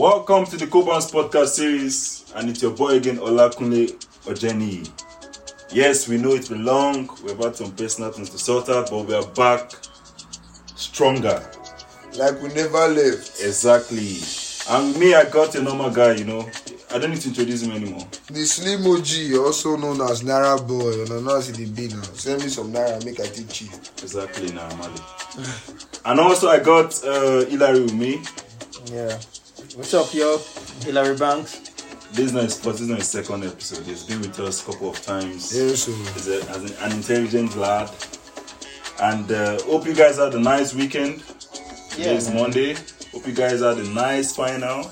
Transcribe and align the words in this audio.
Welcome 0.00 0.46
to 0.46 0.56
the 0.56 0.66
Cobans 0.66 1.10
podcast 1.12 1.48
series, 1.48 2.24
and 2.34 2.48
it's 2.48 2.62
your 2.62 2.70
boy 2.70 2.92
again, 2.96 3.18
Olakunle 3.18 3.92
Ojeni. 4.24 4.88
Yes, 5.74 6.08
we 6.08 6.16
know 6.16 6.30
it's 6.30 6.48
been 6.48 6.64
long. 6.64 7.06
We've 7.22 7.36
had 7.36 7.54
some 7.54 7.70
personal 7.72 8.10
things 8.10 8.30
to 8.30 8.38
sort 8.38 8.70
out, 8.70 8.88
but 8.90 9.04
we 9.04 9.12
are 9.14 9.26
back 9.32 9.72
stronger. 10.74 11.46
Like 12.16 12.40
we 12.40 12.48
never 12.54 12.88
left. 12.88 13.42
Exactly. 13.42 14.16
And 14.70 14.98
me, 14.98 15.12
I 15.14 15.28
got 15.28 15.54
a 15.56 15.60
normal 15.62 15.90
guy, 15.90 16.14
you 16.14 16.24
know. 16.24 16.48
I 16.94 16.98
don't 16.98 17.10
need 17.10 17.20
to 17.20 17.28
introduce 17.28 17.60
him 17.60 17.72
anymore. 17.72 18.08
The 18.28 18.46
Slim 18.46 18.86
OG, 18.86 19.44
also 19.44 19.76
known 19.76 20.00
as 20.10 20.22
Naira 20.22 20.66
Boy, 20.66 20.92
you 20.92 21.08
know, 21.10 21.20
now 21.20 21.36
as 21.36 21.52
the 21.52 21.66
be 21.66 21.88
now. 21.88 22.00
Send 22.14 22.42
me 22.42 22.48
some 22.48 22.72
Naira, 22.72 23.04
make 23.04 23.20
I 23.20 23.26
teach 23.26 23.60
you. 23.60 23.68
Exactly, 24.02 24.50
now, 24.52 24.66
Mali. 24.76 24.98
and 26.06 26.20
also, 26.20 26.48
I 26.48 26.58
got 26.58 27.04
uh, 27.04 27.44
Hilary 27.44 27.82
with 27.82 27.92
me. 27.92 28.22
Yeah. 28.90 29.18
What's 29.60 29.92
up, 29.92 30.14
yo? 30.14 30.38
Hilary 30.84 31.16
Banks. 31.16 31.58
This 32.12 32.26
is 32.26 32.32
not 32.32 32.44
his 32.44 32.58
first, 32.58 32.78
this 32.78 32.80
is 32.80 32.88
not 32.88 32.98
his 32.98 33.08
second 33.08 33.44
episode. 33.44 33.84
He's 33.84 34.04
been 34.04 34.20
with 34.20 34.40
us 34.40 34.62
a 34.66 34.72
couple 34.72 34.88
of 34.88 35.02
times. 35.02 35.54
Yeah, 35.54 35.74
so. 35.74 35.92
He's 35.92 36.28
a, 36.28 36.50
as 36.50 36.70
an, 36.70 36.76
an 36.82 36.96
intelligent 36.96 37.54
lad. 37.56 37.90
And 39.02 39.30
uh, 39.30 39.62
hope 39.64 39.86
you 39.86 39.94
guys 39.94 40.16
had 40.16 40.34
a 40.34 40.40
nice 40.40 40.74
weekend. 40.74 41.22
Today 41.90 42.16
is 42.16 42.28
man. 42.30 42.42
Monday. 42.42 42.74
Hope 43.12 43.26
you 43.26 43.34
guys 43.34 43.60
had 43.60 43.76
a 43.76 43.88
nice 43.90 44.34
final. 44.34 44.90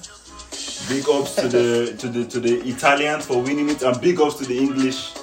Big 0.89 1.09
ups 1.09 1.35
to 1.37 1.49
the 1.49 1.97
to 1.99 2.09
the 2.09 2.27
to 2.27 2.39
the 2.39 2.61
Italians 2.69 3.25
for 3.25 3.43
winning 3.43 3.71
it, 3.71 3.83
and 3.83 3.99
big 4.03 4.21
ups 4.21 4.35
to 4.35 4.45
the 4.45 4.59
English 4.59 5.15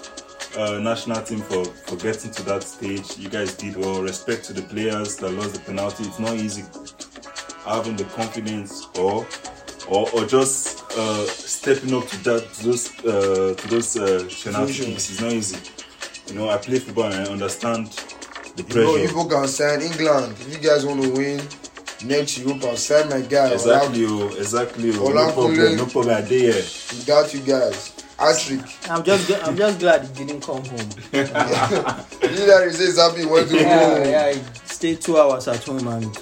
uh, 0.58 0.80
national 0.80 1.22
team 1.22 1.42
for 1.42 1.64
for 1.66 1.96
getting 1.98 2.32
to 2.32 2.44
that 2.44 2.64
stage. 2.64 3.18
You 3.20 3.30
guys 3.30 3.54
did 3.54 3.78
well. 3.78 4.02
Respect 4.02 4.44
to 4.46 4.54
the 4.54 4.64
players 4.64 5.18
that 5.18 5.30
lost 5.30 5.54
the 5.54 5.60
penalty. 5.60 6.04
It's 6.04 6.20
not 6.20 6.34
easy 6.34 6.64
having 7.66 7.96
the 7.96 8.06
confidence 8.06 8.88
or 9.00 9.26
or, 9.88 10.10
or 10.14 10.26
just 10.26 10.84
uh, 10.98 11.26
stepping 11.28 11.94
up 11.94 12.08
to 12.08 12.18
that 12.24 12.54
to 12.54 12.64
those 12.66 12.90
uh, 13.06 13.54
to 13.58 13.68
those 13.68 13.96
uh, 13.98 14.06
penalty 14.44 14.74
Situation. 14.74 14.86
kicks. 14.86 15.10
It's 15.12 15.22
not 15.22 15.32
easy. 15.34 15.58
You 16.28 16.34
know, 16.40 16.50
I 16.50 16.58
play 16.58 16.80
football 16.80 17.06
and 17.12 17.28
I 17.28 17.32
understand 17.32 17.88
the 18.56 18.64
You 18.64 18.82
know, 18.82 18.94
pressure. 18.94 19.08
people 19.08 19.26
can 19.26 19.48
sign 19.48 19.82
England. 19.82 20.36
If 20.40 20.54
you 20.64 20.70
guys 20.70 20.86
want 20.86 21.04
to 21.04 21.10
win 21.12 21.42
next 22.04 22.40
Europe, 22.40 22.64
I'll 22.64 22.78
sign 22.78 23.10
my 23.10 23.22
guy. 23.22 23.52
Exactly, 23.54 24.06
oh, 24.08 24.28
exactly. 24.30 24.90
oh. 24.96 25.10
No 25.10 25.32
problem, 25.32 25.76
no 25.78 25.86
problem. 25.86 26.16
I 26.16 26.22
dey 26.22 26.40
here. 26.40 26.54
Without 26.56 27.32
you 27.34 27.42
guys. 27.42 27.92
Patrick. 28.18 28.62
I'm 28.90 29.04
just 29.04 29.30
I'm 29.46 29.58
just 29.58 29.78
glad 29.80 30.06
he 30.08 30.26
didn't 30.26 30.42
come 30.42 30.64
home. 30.64 30.90
Hilary 32.22 32.72
says 32.72 32.98
happy 32.98 33.26
went 33.26 33.50
to 33.50 33.56
yeah, 33.56 34.04
yeah. 34.04 34.34
He 34.34 34.42
stayed 34.66 35.02
two 35.02 35.18
hours 35.20 35.48
at 35.48 35.64
home 35.64 35.86
and 35.88 36.18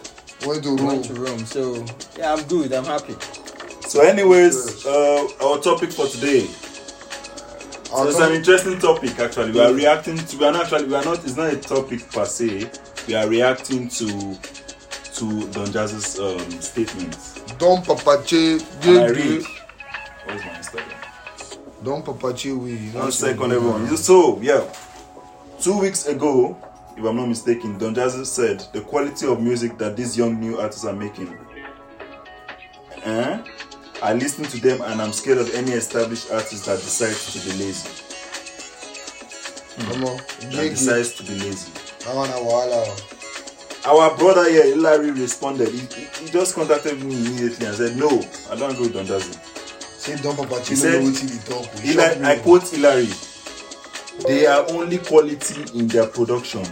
Went 0.45 0.63
to 0.63 0.75
went 0.75 1.05
to 1.05 1.13
Rome. 1.13 1.25
Rome. 1.25 1.45
So 1.45 1.86
yeah, 2.17 2.33
I'm 2.33 2.44
good. 2.47 2.73
I'm 2.73 2.86
happy. 2.86 3.16
So, 3.88 4.02
anyways, 4.02 4.85
uh, 4.85 5.27
our 5.41 5.59
topic 5.59 5.91
for 5.91 6.08
today. 6.08 6.47
So 6.47 8.08
it's 8.08 8.19
an 8.19 8.31
interesting 8.33 8.80
topic. 8.80 9.19
Actually, 9.19 9.52
we 9.52 9.59
are 9.59 9.72
reacting 9.72 10.17
to. 10.17 10.38
We 10.38 10.45
are 10.45 10.52
not 10.52 10.63
actually. 10.63 10.88
We 10.88 10.95
are 10.95 11.05
not. 11.05 11.23
It's 11.23 11.38
not 11.38 11.53
a 11.53 11.58
topic 11.58 12.09
per 12.11 12.25
se. 12.25 12.72
We 13.08 13.13
are 13.13 13.27
reacting 13.30 13.89
to 13.89 14.38
to 15.16 15.47
Don 15.52 15.72
Jazz's 15.72 16.19
um, 16.19 16.39
statements. 16.59 17.41
Don 17.59 17.83
Papache. 17.83 18.53
And 18.53 18.61
I 18.63 18.63
Gege. 18.81 19.16
read. 19.16 19.45
Where's 20.25 20.41
my 20.41 20.52
Instagram? 20.53 21.83
Don 21.83 22.02
Papache 22.02 22.52
we. 22.53 22.78
One 22.89 23.11
second, 23.11 23.52
everyone. 23.52 23.95
So, 23.97 24.41
yeah, 24.41 24.63
two 25.61 25.78
weeks 25.80 26.07
ago, 26.07 26.57
if 26.97 27.03
I'm 27.03 27.16
not 27.16 27.27
mistaken, 27.27 27.77
Don 27.77 27.95
Jazzy 27.95 28.25
said 28.25 28.66
the 28.73 28.81
quality 28.81 29.27
of 29.27 29.41
music 29.41 29.77
that 29.77 29.95
these 29.97 30.17
young 30.17 30.39
new 30.39 30.59
artists 30.59 30.86
are 30.86 30.94
making. 30.95 31.35
Eh? 33.03 33.39
I 34.02 34.13
listen 34.13 34.44
to 34.45 34.59
them 34.59 34.81
and 34.81 35.02
I'm 35.02 35.11
scared 35.13 35.38
of 35.38 35.53
any 35.55 35.72
established 35.72 36.31
artist 36.31 36.66
that 36.66 36.80
decides 36.80 37.33
to 37.33 37.39
be 37.50 37.63
lazy. 37.63 37.89
Come 39.91 40.03
on. 40.06 40.17
That 40.51 40.69
decides 40.69 41.13
to 41.16 41.23
be 41.23 41.40
lazy. 41.40 41.72
That 42.06 42.16
one 42.16 42.29
a 42.29 42.34
wahala. 42.34 43.09
Our 43.85 44.16
brother 44.17 44.50
here, 44.50 44.63
Hilary, 44.66 45.12
responded. 45.12 45.67
He, 45.69 45.79
he, 45.79 46.06
he 46.23 46.29
just 46.31 46.56
contacted 46.56 47.01
me 47.03 47.16
immediately 47.16 47.66
and 47.66 47.75
said, 47.75 47.97
No, 47.97 48.07
I 48.50 48.56
don't 48.56 48.72
agree 48.72 48.88
with 48.88 48.94
Don 48.94 49.06
Jazzy. 49.06 49.35
Say 50.00 50.16
Don 50.22 50.35
Papache 50.35 50.69
He 50.69 50.75
said- 50.75 51.01
know 51.03 51.09
wetin 51.09 51.31
he 51.31 51.40
talk. 51.50 51.79
He 51.79 51.91
Eli, 51.91 52.31
I 52.34 52.40
quote 52.40 52.63
Hilary. 52.69 53.09
They 54.28 54.46
are 54.46 54.66
only 54.72 55.00
quality 55.00 55.66
in 55.78 55.88
their 55.88 56.06
production. 56.07 56.63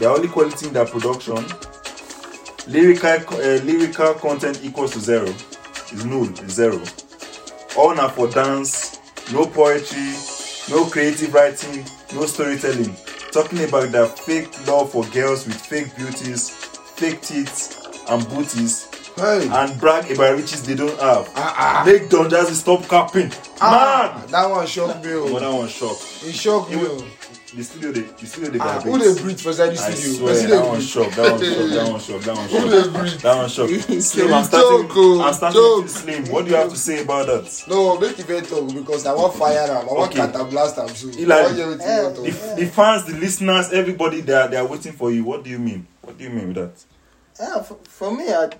Are 0.00 0.14
only 0.14 0.28
quality 0.28 0.66
in 0.68 0.72
their 0.72 0.86
production. 0.86 1.44
Lyrical 2.68 3.10
uh, 3.36 3.62
lyrical 3.64 4.14
content 4.14 4.60
equals 4.62 4.92
to 4.92 5.00
zero. 5.00 5.26
Is 5.92 6.04
null, 6.04 6.28
is 6.40 6.52
zero. 6.52 6.80
All 7.76 7.94
now 7.94 8.08
for 8.08 8.28
dance, 8.28 8.98
no 9.32 9.46
poetry, 9.46 10.12
no 10.70 10.84
creative 10.86 11.32
writing, 11.32 11.84
no 12.14 12.26
storytelling. 12.26 12.94
Talking 13.32 13.64
about 13.64 13.90
their 13.92 14.06
fake 14.06 14.66
love 14.66 14.90
for 14.92 15.04
girls 15.06 15.46
with 15.46 15.56
fake 15.60 15.94
beauties, 15.96 16.50
fake 16.50 17.20
tits 17.22 17.76
and 18.08 18.26
booties, 18.28 18.86
Hey. 19.16 19.48
and 19.50 19.80
brag 19.80 20.10
about 20.10 20.36
riches 20.36 20.62
they 20.64 20.74
don't 20.74 20.98
have. 21.00 21.30
Ah. 21.36 21.82
Make 21.86 22.08
Don 22.10 22.28
Jazzy 22.30 22.52
stop 22.54 22.86
capping. 22.88 23.32
Ah, 23.60 24.14
Man! 24.20 24.30
that 24.30 24.48
one 24.50 24.66
shocked 24.66 25.04
me. 25.04 25.12
Oh. 25.12 25.38
that 25.38 25.52
one 25.52 25.68
shocked. 25.68 26.02
He 26.22 26.32
shock 26.32 26.70
me. 26.70 26.76
You-. 27.52 27.58
The 27.58 27.64
studio, 27.64 27.92
they, 27.92 28.00
the 28.02 28.26
studio, 28.26 28.50
they 28.50 28.58
Ah, 28.60 28.80
who 28.80 28.98
dey 28.98 29.20
breathe 29.22 29.40
for 29.40 29.48
inside 29.50 29.70
the 29.70 29.82
I 29.82 29.90
swear, 29.94 30.34
that 30.34 30.48
dey 30.48 30.58
one 30.58 30.70
breathe. 30.76 30.82
shock. 30.88 31.10
That 31.12 31.32
one 31.32 31.40
shock. 31.40 31.70
That 31.70 31.90
one 31.90 32.00
shock. 32.00 32.20
That 32.22 32.36
one 32.36 32.48
Who 32.48 32.58
shock. 32.58 32.70
dey 32.92 32.98
breathe? 33.00 33.20
That 33.20 33.36
one 33.36 33.48
shock. 33.48 33.68
Slim, 34.02 34.34
I'm 34.34 34.44
starting. 34.44 34.88
oh, 34.90 35.22
I'm 35.22 35.34
starting 35.34 35.60
joke. 35.60 35.82
with 35.82 35.90
Slim. 35.92 36.24
What 36.32 36.44
do 36.44 36.50
you 36.50 36.56
have 36.56 36.70
to 36.70 36.76
say 36.76 37.02
about 37.02 37.26
that? 37.26 37.64
No, 37.68 37.98
make 37.98 38.18
it 38.18 38.44
talk 38.48 38.74
because 38.74 39.06
I 39.06 39.12
want 39.14 39.34
fire 39.34 39.58
am. 39.70 39.88
I 39.88 39.92
want 39.92 40.10
Okay. 40.12 40.22
okay. 40.22 40.50
blast 40.50 40.78
am 40.78 40.88
soon. 40.88 41.18
Eli, 41.18 41.34
I 41.34 41.42
wan 41.42 41.54
hear 41.54 41.66
wetin 41.66 41.96
you 41.96 42.02
want 42.02 42.16
The, 42.16 42.30
talk. 42.32 42.56
the 42.58 42.66
fans, 42.66 43.04
the 43.04 43.14
listeners, 43.14 43.72
everybody, 43.72 44.20
they 44.20 44.34
are, 44.34 44.48
they 44.48 44.56
are 44.56 44.66
waiting 44.66 44.92
for 44.92 45.10
you. 45.10 45.24
What 45.24 45.42
do 45.44 45.50
you 45.50 45.58
mean? 45.58 45.86
What 46.02 46.18
do 46.18 46.24
you 46.24 46.30
mean 46.30 46.48
with 46.48 46.56
that? 46.56 46.84
Yeah, 47.40 47.62
for, 47.62 47.78
for 47.84 48.14
me, 48.14 48.28
I, 48.32 48.50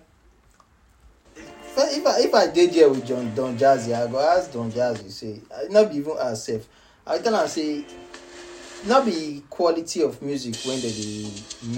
if 1.37 2.07
I 2.07 2.21
if 2.21 2.35
I 2.35 2.47
did 2.49 2.71
here 2.71 2.89
with 2.89 3.07
John 3.07 3.35
Don 3.35 3.57
Jazzy, 3.57 3.95
I 3.95 4.11
go 4.11 4.19
ask 4.19 4.53
Don 4.53 4.71
Jazzy. 4.73 5.11
Say, 5.11 5.41
I 5.55 5.65
not 5.69 5.91
be 5.91 5.99
even 5.99 6.17
ask 6.21 6.47
self. 6.47 6.67
I 7.07 7.19
tell 7.19 7.35
am 7.37 7.49
say, 7.49 7.85
not 8.87 9.05
be 9.05 9.43
quality 9.51 10.03
of 10.03 10.21
music 10.23 10.57
when 10.65 10.81
they 10.81 11.31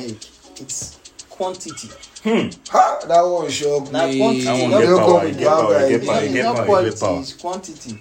make. 0.03 0.29
It's 0.61 0.99
quantity. 1.29 1.89
Hmm. 2.23 2.49
Ha, 2.69 3.01
that 3.09 3.23
one 3.23 3.51
shock 3.51 3.91
Na 3.91 4.07
me. 4.07 4.19
quantity, 4.19 4.45
That 4.45 4.63
one 4.63 4.71
get 4.71 4.99
power. 4.99 5.27
It 5.27 5.39
get 5.39 5.49
power. 5.49 5.75
It 5.81 5.89
get 5.89 6.07
power. 6.07 6.23
It 6.23 6.33
get 6.33 6.43
not 6.45 6.55
power. 6.57 6.65
It 6.65 6.67
quality, 6.67 7.01
power. 7.01 7.21
it's 7.21 7.33
quantity. 7.33 7.99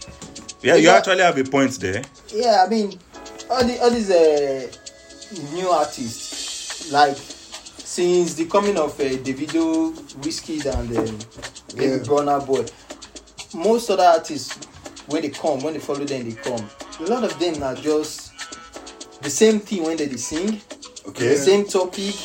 Yeah, 0.61 0.75
you 0.75 0.89
actually 0.89 1.21
have 1.23 1.37
a 1.37 1.43
point 1.45 1.79
there. 1.79 2.03
Yeah, 2.33 2.63
I 2.65 2.69
mean, 2.69 2.99
all 3.49 3.63
the 3.65 3.79
all 3.81 3.89
these 3.91 4.11
uh, 4.11 4.69
new 5.53 5.69
artists, 5.69 6.91
like 6.91 7.15
since 7.17 8.33
the 8.35 8.45
coming 8.45 8.77
of 8.77 8.99
uh, 8.99 9.03
Davido, 9.03 9.93
Wizkid, 10.21 10.65
and 10.65 10.97
um, 10.97 11.19
Yeah. 11.75 11.97
Baby 11.97 12.03
Burna 12.05 12.45
Boy, 12.45 12.65
most 13.53 13.89
other 13.89 14.03
artists 14.03 14.53
when 15.07 15.21
they 15.21 15.29
come, 15.29 15.61
when 15.63 15.73
they 15.73 15.79
follow 15.79 16.03
them, 16.03 16.29
they 16.29 16.35
come. 16.35 16.69
A 16.99 17.03
lot 17.03 17.23
of 17.23 17.39
them 17.39 17.63
are 17.63 17.75
just 17.75 18.28
the 19.21 19.29
same 19.29 19.59
thing 19.59 19.83
when 19.83 19.97
they, 19.97 20.07
sing, 20.17 20.61
Okay. 21.07 21.29
the 21.29 21.35
same 21.37 21.65
topic, 21.65 22.15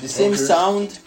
the 0.00 0.08
same 0.08 0.32
Okay. 0.32 0.42
sound. 0.42 0.98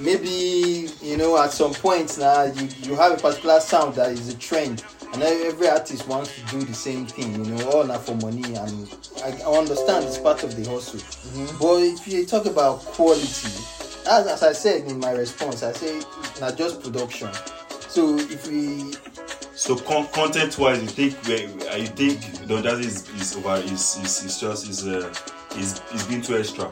Maybe 0.00 0.88
you 1.00 1.16
know 1.16 1.38
at 1.38 1.52
some 1.52 1.72
point 1.74 2.18
now 2.18 2.44
you, 2.44 2.68
you 2.82 2.94
have 2.96 3.12
a 3.12 3.16
particular 3.16 3.60
sound 3.60 3.94
that 3.94 4.10
is 4.10 4.28
a 4.28 4.36
trend, 4.36 4.82
and 5.12 5.22
every 5.22 5.68
artist 5.68 6.08
wants 6.08 6.34
to 6.34 6.40
do 6.58 6.64
the 6.64 6.74
same 6.74 7.06
thing. 7.06 7.32
You 7.44 7.52
know, 7.52 7.70
all 7.70 7.84
not 7.84 8.04
for 8.04 8.14
money, 8.16 8.42
and 8.54 8.88
I, 9.24 9.28
I 9.46 9.58
understand 9.58 10.04
it's 10.06 10.18
part 10.18 10.42
of 10.42 10.56
the 10.56 10.68
hustle. 10.68 10.98
Mm-hmm. 11.00 11.58
But 11.58 11.82
if 11.82 12.08
you 12.08 12.26
talk 12.26 12.46
about 12.46 12.80
quality, 12.80 13.48
as, 14.08 14.26
as 14.26 14.42
I 14.42 14.52
said 14.52 14.86
in 14.90 14.98
my 14.98 15.12
response, 15.12 15.62
I 15.62 15.72
say 15.72 16.02
not 16.40 16.56
just 16.56 16.82
production. 16.82 17.30
So 17.88 18.16
if 18.18 18.48
we 18.48 18.94
So 19.54 19.76
con- 19.76 20.06
content 20.08 20.58
wise, 20.58 20.80
you 20.82 20.88
think 20.88 21.14
where 21.26 21.78
you 21.78 21.86
think 21.86 22.20
Don 22.48 22.62
Jazzy 22.62 22.80
is, 22.86 23.08
is 23.10 23.36
over 23.36 23.56
is 23.56 23.98
is, 24.02 24.24
is 24.24 24.40
just 24.40 24.68
is 24.68 24.86
uh 24.86 25.12
is 25.56 25.80
is 25.94 26.04
being 26.04 26.22
too 26.22 26.38
extra. 26.38 26.70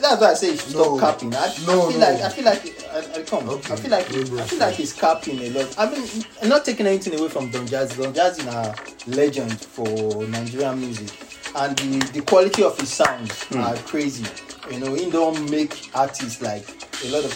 that's 0.00 0.20
why 0.20 0.30
I 0.30 0.34
say 0.34 0.52
you 0.52 0.56
should 0.56 0.74
No. 0.74 0.96
stop 0.96 1.14
capping. 1.20 1.34
I, 1.34 1.54
No, 1.66 1.88
I 1.88 1.90
feel 1.92 2.00
no. 2.00 2.06
like 2.06 2.20
I 2.22 2.28
feel 2.30 2.44
like 2.44 2.84
I, 2.90 3.20
I 3.20 3.22
come. 3.22 3.48
Okay. 3.50 3.72
I 3.74 3.76
feel 3.76 3.90
like 3.90 4.10
No. 4.10 4.38
I 4.42 4.46
feel 4.46 4.58
like 4.58 4.74
he's 4.74 4.92
capping 4.94 5.38
a 5.40 5.50
lot. 5.50 5.74
I 5.78 5.90
mean, 5.90 6.08
I'm 6.42 6.48
not 6.48 6.64
taking 6.64 6.86
anything 6.86 7.18
away 7.18 7.28
from 7.28 7.50
Don 7.50 7.66
Jazzy. 7.66 8.02
Don 8.02 8.14
Jazzy 8.14 8.40
is 8.40 8.46
a 8.46 8.74
legend 9.14 9.60
for 9.60 10.24
Nigerian 10.26 10.80
music, 10.80 11.10
and 11.54 11.76
the, 11.78 12.12
the 12.12 12.22
quality 12.22 12.64
of 12.64 12.78
his 12.80 12.92
sounds 12.92 13.42
Hmm. 13.44 13.60
are 13.60 13.76
crazy. 13.78 14.24
You 14.70 14.80
know, 14.80 14.94
he 14.94 15.08
don't 15.10 15.48
make 15.50 15.90
artists 15.94 16.40
like 16.42 16.66
a 17.04 17.08
lot 17.10 17.24
of 17.24 17.30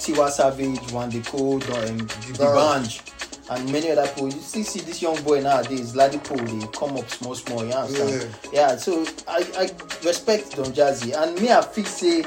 Tiwa 0.00 0.30
Savage, 0.30 0.80
Wande 0.90 1.24
Coal, 1.24 1.62
um, 1.76 1.98
D'banj, 2.32 3.00
and 3.50 3.72
many 3.72 3.90
other 3.90 4.06
people. 4.08 4.28
You 4.28 4.40
still 4.40 4.64
see 4.64 4.80
this 4.80 5.00
young 5.02 5.22
boy 5.22 5.40
nowadays, 5.40 5.94
Ladipoe, 5.94 6.36
they 6.36 6.66
come 6.78 6.96
up 6.96 7.08
small, 7.10 7.34
small. 7.34 7.64
You 7.64 7.72
understand? 7.72 8.34
Yeah. 8.52 8.76
so 8.76 9.06
I, 9.28 9.46
I 9.58 10.06
respect 10.06 10.56
Don 10.56 10.66
Jazzy, 10.66 11.16
and 11.16 11.40
me 11.40 11.50
I 11.50 11.62
feel 11.62 11.84
say 11.84 12.24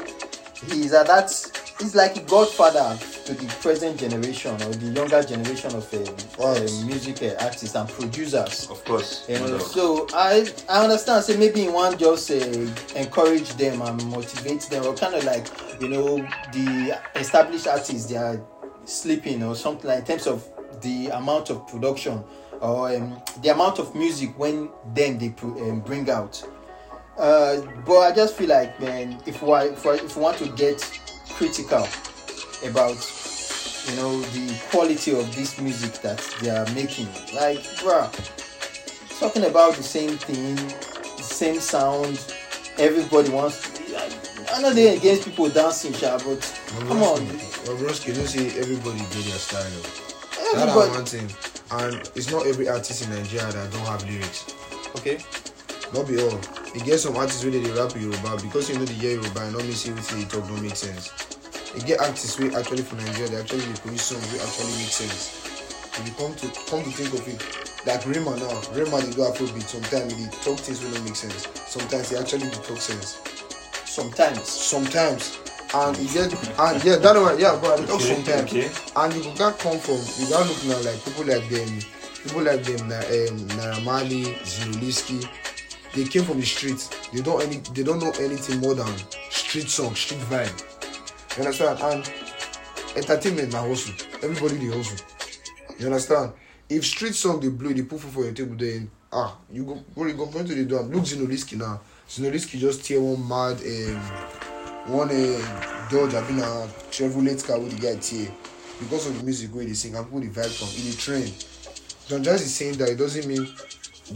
he's 0.66 0.92
at 0.92 1.06
that. 1.06 1.30
He's 1.78 1.94
like 1.94 2.14
a 2.16 2.20
godfather 2.24 2.98
to 3.24 3.32
the 3.32 3.46
present 3.62 3.98
generation 3.98 4.52
or 4.54 4.72
the 4.74 4.86
younger 4.88 5.22
generation 5.22 5.74
of 5.74 5.94
uh, 5.94 6.42
uh, 6.42 6.60
music 6.84 7.22
uh, 7.22 7.42
artists 7.42 7.74
and 7.74 7.88
producers. 7.88 8.68
Of 8.68 8.84
course. 8.84 9.24
You 9.30 9.38
know, 9.38 9.56
so 9.58 10.06
I 10.12 10.46
I 10.68 10.82
understand. 10.82 11.24
Say 11.24 11.38
maybe 11.38 11.64
in 11.64 11.72
one 11.72 11.96
just 11.96 12.30
uh, 12.30 12.34
encourage 12.96 13.54
them 13.54 13.80
and 13.80 14.04
motivate 14.10 14.60
them, 14.62 14.84
or 14.84 14.94
kind 14.94 15.14
of 15.14 15.24
like 15.24 15.46
you 15.80 15.88
know 15.88 16.16
the 16.52 16.98
established 17.14 17.66
artists 17.66 18.10
they 18.10 18.16
are 18.16 18.38
sleeping 18.84 19.42
or 19.42 19.54
something 19.54 19.88
like 19.88 20.00
in 20.00 20.04
terms 20.04 20.26
of 20.26 20.46
the 20.80 21.08
amount 21.08 21.50
of 21.50 21.66
production 21.66 22.22
or 22.60 22.94
um, 22.94 23.20
the 23.42 23.48
amount 23.48 23.78
of 23.78 23.94
music 23.94 24.38
when 24.38 24.68
then 24.94 25.18
they 25.18 25.30
pro- 25.30 25.58
um, 25.70 25.80
bring 25.80 26.08
out. 26.10 26.42
Uh, 27.18 27.60
but 27.86 27.98
I 27.98 28.12
just 28.14 28.36
feel 28.36 28.48
like 28.48 28.78
man, 28.80 29.20
if 29.26 29.42
we, 29.42 29.52
if 29.52 29.84
we 29.84 29.92
if 29.92 30.16
we 30.16 30.22
want 30.22 30.38
to 30.38 30.48
get 30.52 30.80
critical 31.30 31.86
about 32.64 32.96
you 33.88 33.96
know 33.96 34.20
the 34.20 34.58
quality 34.70 35.18
of 35.18 35.34
this 35.34 35.60
music 35.60 36.00
that 36.02 36.18
they 36.40 36.50
are 36.50 36.66
making, 36.74 37.06
like 37.34 37.58
bruh 37.80 38.10
talking 39.20 39.44
about 39.44 39.74
the 39.74 39.82
same 39.82 40.16
thing, 40.16 40.56
the 40.56 41.22
same 41.22 41.60
sound. 41.60 42.18
Everybody 42.78 43.28
wants. 43.28 43.68
I, 43.92 44.56
I 44.56 44.62
know 44.62 44.72
they're 44.72 44.96
against 44.96 45.26
people 45.26 45.50
dancing, 45.50 45.92
sha, 45.92 46.16
but 46.18 46.40
come 46.88 47.02
on, 47.02 47.20
Bobrovsky, 47.66 48.14
don't 48.14 48.26
say 48.26 48.58
everybody 48.58 48.98
get 48.98 49.24
their 49.24 49.38
style. 49.38 50.19
That 50.52 50.68
everybody. 50.68 50.90
are 50.90 50.94
one 50.94 51.04
thing. 51.06 51.28
And 51.70 51.94
it's 52.16 52.30
not 52.30 52.46
every 52.46 52.68
artist 52.68 53.04
in 53.04 53.10
Nigeria 53.10 53.46
that 53.52 53.70
don't 53.70 53.86
have 53.86 54.02
lyrics. 54.08 54.54
Okay. 54.98 55.18
Not 55.94 56.08
be 56.08 56.18
all. 56.22 56.40
You 56.74 56.80
get 56.84 56.98
some 56.98 57.16
artists 57.16 57.42
where 57.42 57.52
they 57.52 57.62
rap 57.70 57.94
Yoruba 57.94 58.42
because 58.42 58.68
you 58.70 58.78
know 58.78 58.84
the 58.84 58.92
hear 58.94 59.14
Yoruba 59.20 59.42
and 59.46 59.52
not 59.54 59.62
mean 59.62 59.72
say 59.74 59.90
everything 59.90 60.18
they 60.22 60.24
talk 60.26 60.46
don't 60.46 60.62
make 60.62 60.74
sense. 60.76 61.10
You 61.74 61.82
get 61.82 62.00
artists 62.00 62.38
where 62.38 62.50
actually 62.58 62.82
from 62.82 62.98
Nigeria 62.98 63.30
they 63.30 63.36
actually 63.38 63.66
dey 63.66 63.78
produce 63.78 64.02
songs 64.02 64.26
wey 64.32 64.38
actually 64.42 64.74
make 64.82 64.90
sense. 64.90 65.38
If 65.98 66.06
you 66.06 66.14
come 66.18 66.34
to 66.34 66.46
come 66.70 66.82
to 66.82 66.90
think 66.90 67.14
of 67.14 67.22
it, 67.26 67.38
like 67.86 68.02
Rema 68.06 68.34
now, 68.38 68.54
Rema 68.74 69.02
dey 69.02 69.10
do 69.14 69.22
Afrobeat. 69.22 69.66
Sometimes 69.66 70.14
he 70.14 70.26
dey 70.26 70.30
talk 70.42 70.58
things 70.58 70.82
wey 70.82 70.90
no 70.90 71.02
make 71.06 71.14
sense. 71.14 71.46
Sometimes 71.70 72.10
he 72.10 72.16
actually 72.16 72.50
dey 72.50 72.62
talk 72.66 72.78
sense. 72.82 73.18
Sometimes. 73.86 74.42
Sometimes. 74.46 75.38
And 75.72 75.96
you 75.98 76.08
get 76.12 76.32
and 76.58 76.84
yeah, 76.84 76.96
that 76.96 77.14
one 77.16 77.38
yeah, 77.38 77.56
but 77.62 77.78
I 77.78 77.84
talk 77.86 78.00
Okay, 78.02 78.14
sometimes. 78.14 78.50
okay. 78.52 78.70
And 78.96 79.14
you 79.14 79.22
can't 79.34 79.56
come 79.58 79.78
from 79.78 80.02
you 80.18 80.26
can't 80.26 80.48
look 80.48 80.64
now 80.66 80.90
like 80.90 80.98
people 81.04 81.24
like 81.24 81.48
them, 81.48 81.78
people 82.24 82.42
like 82.42 82.62
them, 82.64 82.88
na 82.88 82.98
um, 82.98 83.38
Naira 83.54 83.84
Marley, 83.84 84.34
They 85.94 86.04
came 86.04 86.24
from 86.24 86.40
the 86.40 86.46
streets. 86.46 86.88
They 87.12 87.20
don't 87.22 87.40
any 87.42 87.58
they 87.74 87.84
don't 87.84 88.00
know 88.00 88.10
anything 88.20 88.58
more 88.60 88.74
than 88.74 88.92
street 89.30 89.68
song, 89.68 89.94
street 89.94 90.20
vibe. 90.22 90.50
You 91.38 91.44
understand? 91.44 91.78
And 91.82 92.12
entertainment 92.96 93.52
na 93.52 93.62
hustle. 93.62 93.94
Everybody 94.22 94.58
dey 94.58 94.76
hustle. 94.76 95.06
You 95.78 95.86
understand? 95.86 96.32
If 96.68 96.84
street 96.84 97.14
song 97.14 97.38
dey 97.40 97.48
blow, 97.48 97.72
dey 97.72 97.82
put 97.82 98.00
food 98.00 98.12
for 98.12 98.24
your 98.24 98.32
table, 98.32 98.56
then 98.56 98.90
ah, 99.12 99.36
you 99.52 99.64
go 99.64 100.04
you 100.04 100.14
go 100.14 100.26
going 100.26 100.46
to 100.46 100.54
the 100.54 100.64
door. 100.64 100.82
Look 100.82 101.04
Zinoleesky 101.04 101.56
now. 101.58 101.80
Zinoleesky 102.08 102.58
just 102.58 102.84
tear 102.84 103.00
one 103.00 103.22
mad 103.28 103.58
um, 103.62 104.02
one 104.90 105.10
uh, 105.10 105.88
Dodge 105.90 106.14
abi 106.14 106.34
na 106.34 106.66
Chevrolet 106.90 107.44
car 107.46 107.58
wey 107.58 107.68
the 107.68 107.76
guy 107.80 107.96
tear 107.96 108.30
because 108.80 109.06
of 109.06 109.16
the 109.18 109.24
music 109.24 109.50
he 109.52 109.66
dey 109.66 109.72
sing 109.74 109.94
and 109.94 110.04
people 110.06 110.20
dey 110.20 110.28
vibe 110.28 110.50
from 110.50 110.68
e 110.76 110.90
dey 110.90 110.96
trend. 110.96 111.46
John 112.08 112.22
Jazz 112.24 112.42
is 112.42 112.54
saying 112.54 112.74
that 112.78 112.88
it 112.88 112.96
doesn't 112.96 113.26
mean 113.26 113.46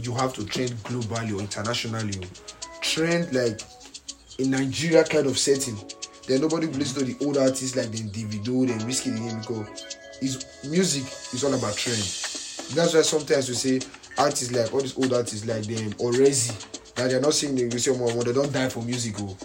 you 0.01 0.13
have 0.15 0.33
to 0.33 0.45
trend 0.45 0.71
globally 0.83 1.33
or 1.37 1.39
internationally. 1.39 2.19
Trend 2.81 3.33
like 3.33 3.61
in 4.39 4.51
Nigeria 4.51 5.03
kind 5.03 5.27
of 5.27 5.37
setting. 5.37 5.77
Then 6.27 6.41
nobody 6.41 6.67
will 6.67 6.75
listen 6.79 7.05
to 7.05 7.13
the 7.13 7.25
old 7.25 7.37
artists 7.37 7.75
like 7.75 7.91
them 7.91 8.09
Davido, 8.09 8.67
them 8.67 8.79
Wizkid 8.87 9.15
again 9.15 9.39
because 9.41 9.95
it's 10.21 10.65
music 10.67 11.03
is 11.33 11.43
all 11.43 11.53
about 11.53 11.75
trend. 11.75 11.99
That's 12.75 12.93
why 12.93 13.01
sometimes 13.03 13.47
we 13.47 13.55
say 13.55 13.79
artists 14.17 14.51
like 14.51 14.73
all 14.73 14.81
these 14.81 14.97
old 14.97 15.13
artists 15.13 15.45
like 15.45 15.63
them 15.63 15.93
or 15.99 16.11
Rezi 16.11 16.51
that 16.95 17.09
they're 17.11 17.21
not 17.21 17.33
singing. 17.33 17.69
they 17.69 17.77
say 17.77 17.95
more 17.95 18.11
they 18.23 18.33
don't 18.33 18.51
die 18.51 18.69
for 18.69 18.81
music 18.81 19.15
oh. 19.19 19.37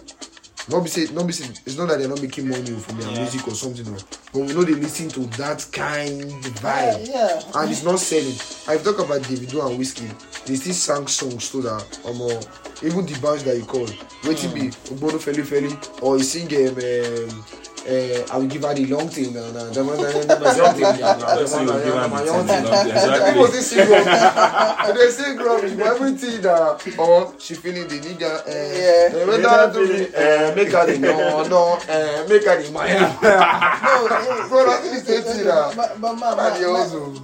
Not 0.68 0.82
be 0.84 0.88
say 0.90 1.12
not 1.12 1.26
be 1.26 1.32
say 1.32 1.48
it's 1.66 1.76
not 1.78 1.88
that 1.88 1.98
they're 1.98 2.08
not 2.08 2.20
making 2.20 2.48
money 2.48 2.70
from 2.78 2.98
their 2.98 3.10
Yeah. 3.10 3.22
music 3.22 3.48
or 3.48 3.54
something 3.54 3.86
oh. 3.88 3.98
but 4.32 4.40
we 4.40 4.52
know 4.52 4.62
they 4.62 4.74
listen 4.74 5.08
to 5.10 5.20
that 5.38 5.66
kind 5.72 6.30
vibe 6.60 7.08
Yeah. 7.08 7.40
and 7.54 7.70
it's 7.70 7.82
not 7.82 7.98
selling. 7.98 8.36
I 8.68 8.76
talk 8.82 8.98
about 8.98 9.22
Davido 9.22 9.66
and 9.68 9.78
Whiskey. 9.78 10.08
They 10.46 10.56
still 10.56 10.74
sang 10.74 11.06
songs 11.06 11.50
to 11.50 11.62
that. 11.62 11.98
Um, 12.04 12.20
uh, 12.22 12.40
even 12.86 13.04
the 13.06 13.18
bands 13.20 13.42
that 13.44 13.56
you 13.56 13.64
call, 13.64 13.86
waiting 14.24 14.52
be 14.54 14.70
Ogbono 14.90 15.18
Feli 15.18 15.42
Feli, 15.44 16.02
or 16.02 16.18
you 16.18 16.24
sing 16.24 16.46
um, 16.46 16.76
um 16.78 17.44
uh, 17.90 18.26
I 18.32 18.36
will 18.38 18.46
give 18.46 18.62
her 18.62 18.72
the 18.74 18.86
long 18.86 19.08
thing. 19.08 19.34
Nah, 19.34 19.50
nah, 19.50 19.64
the 19.70 19.82
one- 19.84 19.96
the 19.96 20.02
one- 20.02 20.26
the 20.28 20.36
one- 20.36 20.38
the 20.38 20.62
one- 20.62 20.76
the 20.78 20.84
one- 20.86 21.38
Just 21.38 21.52
say 21.52 21.62
you 21.62 21.66
give 21.72 21.94
her 21.94 22.08
my 22.08 22.20
the 22.20 22.26
young 22.26 22.46
thing, 22.46 22.62
thing. 22.62 22.64
long 22.70 22.84
thing. 22.84 22.90
Exactly. 22.94 23.32
People 23.32 23.46
still 23.48 23.62
sing 23.62 23.88
rubbish. 23.90 24.96
They 24.96 25.10
sing 25.10 25.36
rubbish, 25.38 25.72
but 25.72 25.86
everything 25.86 26.40
that 26.42 26.98
or 26.98 27.34
she 27.38 27.54
feeling 27.54 27.88
the 27.88 27.98
nigga. 27.98 28.32
Uh, 28.46 28.50
Yeah. 28.78 29.22
uh, 29.22 29.26
when 29.26 29.42
that 29.42 29.72
do 29.72 29.80
me, 29.86 30.06
uh, 30.14 30.54
make 30.54 30.70
her 30.72 30.86
the 30.86 30.98
no 30.98 31.42
no, 31.44 31.62
uh, 31.74 32.28
make 32.28 32.44
her 32.44 32.62
the 32.62 32.70
Maya. 32.70 33.10
No, 33.20 34.06
eh, 34.06 34.46
Bro, 34.48 34.66
that's 34.66 34.90
the 34.90 35.00
same 35.04 35.22
thing. 35.22 35.46
nah. 35.46 35.72
But, 35.74 36.00
but, 36.00 36.14
ma, 36.14 36.34
ma, 36.34 36.36
Man, 36.50 36.60
you 36.60 36.72
ma- 36.72 36.78
also. 36.78 37.14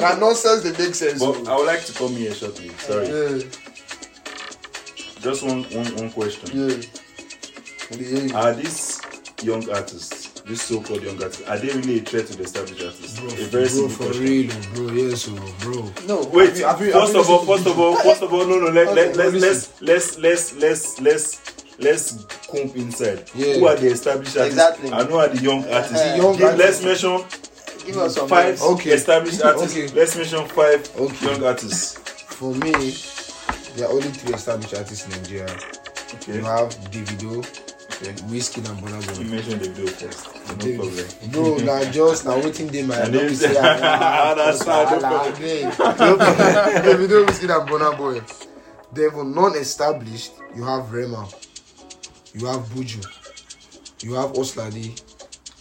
Na 0.00 0.14
nonsense 0.16 0.62
dey 0.64 0.72
make 0.84 0.94
sense. 0.94 1.18
But 1.20 1.36
oh. 1.36 1.52
I 1.52 1.56
would 1.56 1.66
like 1.66 1.84
to 1.84 1.92
come 1.92 2.16
here 2.16 2.34
shortly. 2.34 2.70
Sorry. 2.78 3.06
Yeah, 3.06 3.38
Just 5.20 5.42
one, 5.42 5.62
one, 5.70 5.96
one 5.96 6.10
question. 6.10 6.50
yeah. 6.52 6.76
We 7.90 7.96
dey 7.98 8.04
hear 8.04 8.22
you. 8.28 8.34
Are 8.36 8.52
these 8.54 8.93
young 9.42 9.68
artists, 9.70 10.40
these 10.42 10.62
so-called 10.62 11.02
young 11.02 11.22
artists, 11.22 11.42
are 11.48 11.58
they 11.58 11.68
really 11.68 11.98
a 11.98 12.02
threat 12.02 12.26
to 12.28 12.36
the 12.36 12.44
established 12.44 12.82
artists? 12.82 13.18
Bro, 13.20 13.28
a 13.28 13.44
very 13.46 13.68
bro, 13.68 13.88
for 13.88 14.12
real, 14.18 14.52
bro. 14.74 14.92
Yes, 14.94 15.28
oh, 15.30 15.54
bro. 15.60 15.92
no. 16.06 16.24
Wait, 16.30 16.48
Have 16.48 16.58
you- 16.58 16.64
have 16.66 16.80
you- 16.80 16.92
have 16.92 17.02
first 17.02 17.16
of 17.16 17.30
all, 17.30 17.44
first 17.44 17.66
of 17.66 17.78
all, 17.78 17.96
first 17.96 18.22
of 18.22 18.32
all, 18.32 18.46
no, 18.46 18.58
no, 18.58 18.68
Let, 18.70 18.88
okay, 18.88 18.94
let, 18.94 19.16
let, 19.16 19.34
let's, 19.34 19.80
let's, 19.82 20.18
let's, 20.18 20.54
let's, 20.56 21.00
let's, 21.00 21.78
let's 21.78 22.24
comb 22.48 22.70
inside. 22.76 23.28
Yeah. 23.34 23.54
Who 23.54 23.66
are 23.66 23.76
the 23.76 23.88
established 23.88 24.36
artists 24.36 24.58
Exactly. 24.60 24.90
and 24.90 25.08
who 25.08 25.16
are 25.16 25.28
the 25.28 25.42
young 25.42 25.64
uh-huh. 25.64 25.74
artists? 25.74 26.00
The 26.10 26.16
young 26.16 26.36
Give- 26.36 26.56
Let's 26.56 26.82
mention 26.84 27.24
Give 27.86 27.98
us 27.98 28.14
some 28.14 28.28
five. 28.28 28.60
Okay. 28.62 28.90
established 28.92 29.42
artists. 29.42 29.76
Okay. 29.76 29.88
Let's 29.94 30.16
mention 30.16 30.46
five 30.48 30.88
Okay. 30.96 31.26
young 31.26 31.44
artists. 31.44 31.98
For 31.98 32.54
me, 32.54 32.72
there 33.76 33.88
are 33.88 33.92
only 33.92 34.08
three 34.08 34.34
established 34.34 34.74
artists 34.74 35.04
in 35.04 35.10
Nigeria. 35.10 35.54
Okay. 36.14 36.36
You 36.36 36.44
have 36.44 36.70
Davido, 36.90 37.44
okay. 38.02 38.12
Wizkid, 38.30 38.68
and 38.68 38.78
Burna 38.78 39.18
You 39.18 39.30
mentioned 39.30 39.60
the 39.62 39.70
video 39.70 39.86
first. 39.92 40.48
No 40.48 40.54
David- 40.56 40.80
problem. 41.30 41.30
Bro, 41.32 41.64
na 41.64 41.90
just 41.90 42.24
na 42.24 42.32
wetin 42.36 42.70
dey 42.70 42.82
my 42.82 42.96
And 42.96 43.12
no 43.14 43.20
be 43.20 43.26
then- 43.26 43.36
say 43.36 43.56
I 43.58 44.34
That's 44.38 44.62
fine, 44.64 44.84
no 44.84 44.98
wahala 44.98 45.10
problem. 45.10 45.42
dey. 45.42 45.62
No 45.64 46.16
problem. 46.16 47.26
Wizkid, 47.26 47.50
and 47.60 47.68
Burna 47.68 47.96
Boy. 47.96 48.20
Then 48.92 49.10
for 49.10 49.24
non-established, 49.24 50.32
you 50.54 50.62
have 50.64 50.92
Rema, 50.92 51.26
you 52.32 52.46
have 52.46 52.60
Buju, 52.70 53.04
you 54.04 54.14
have 54.14 54.32
Oxlade, 54.34 55.02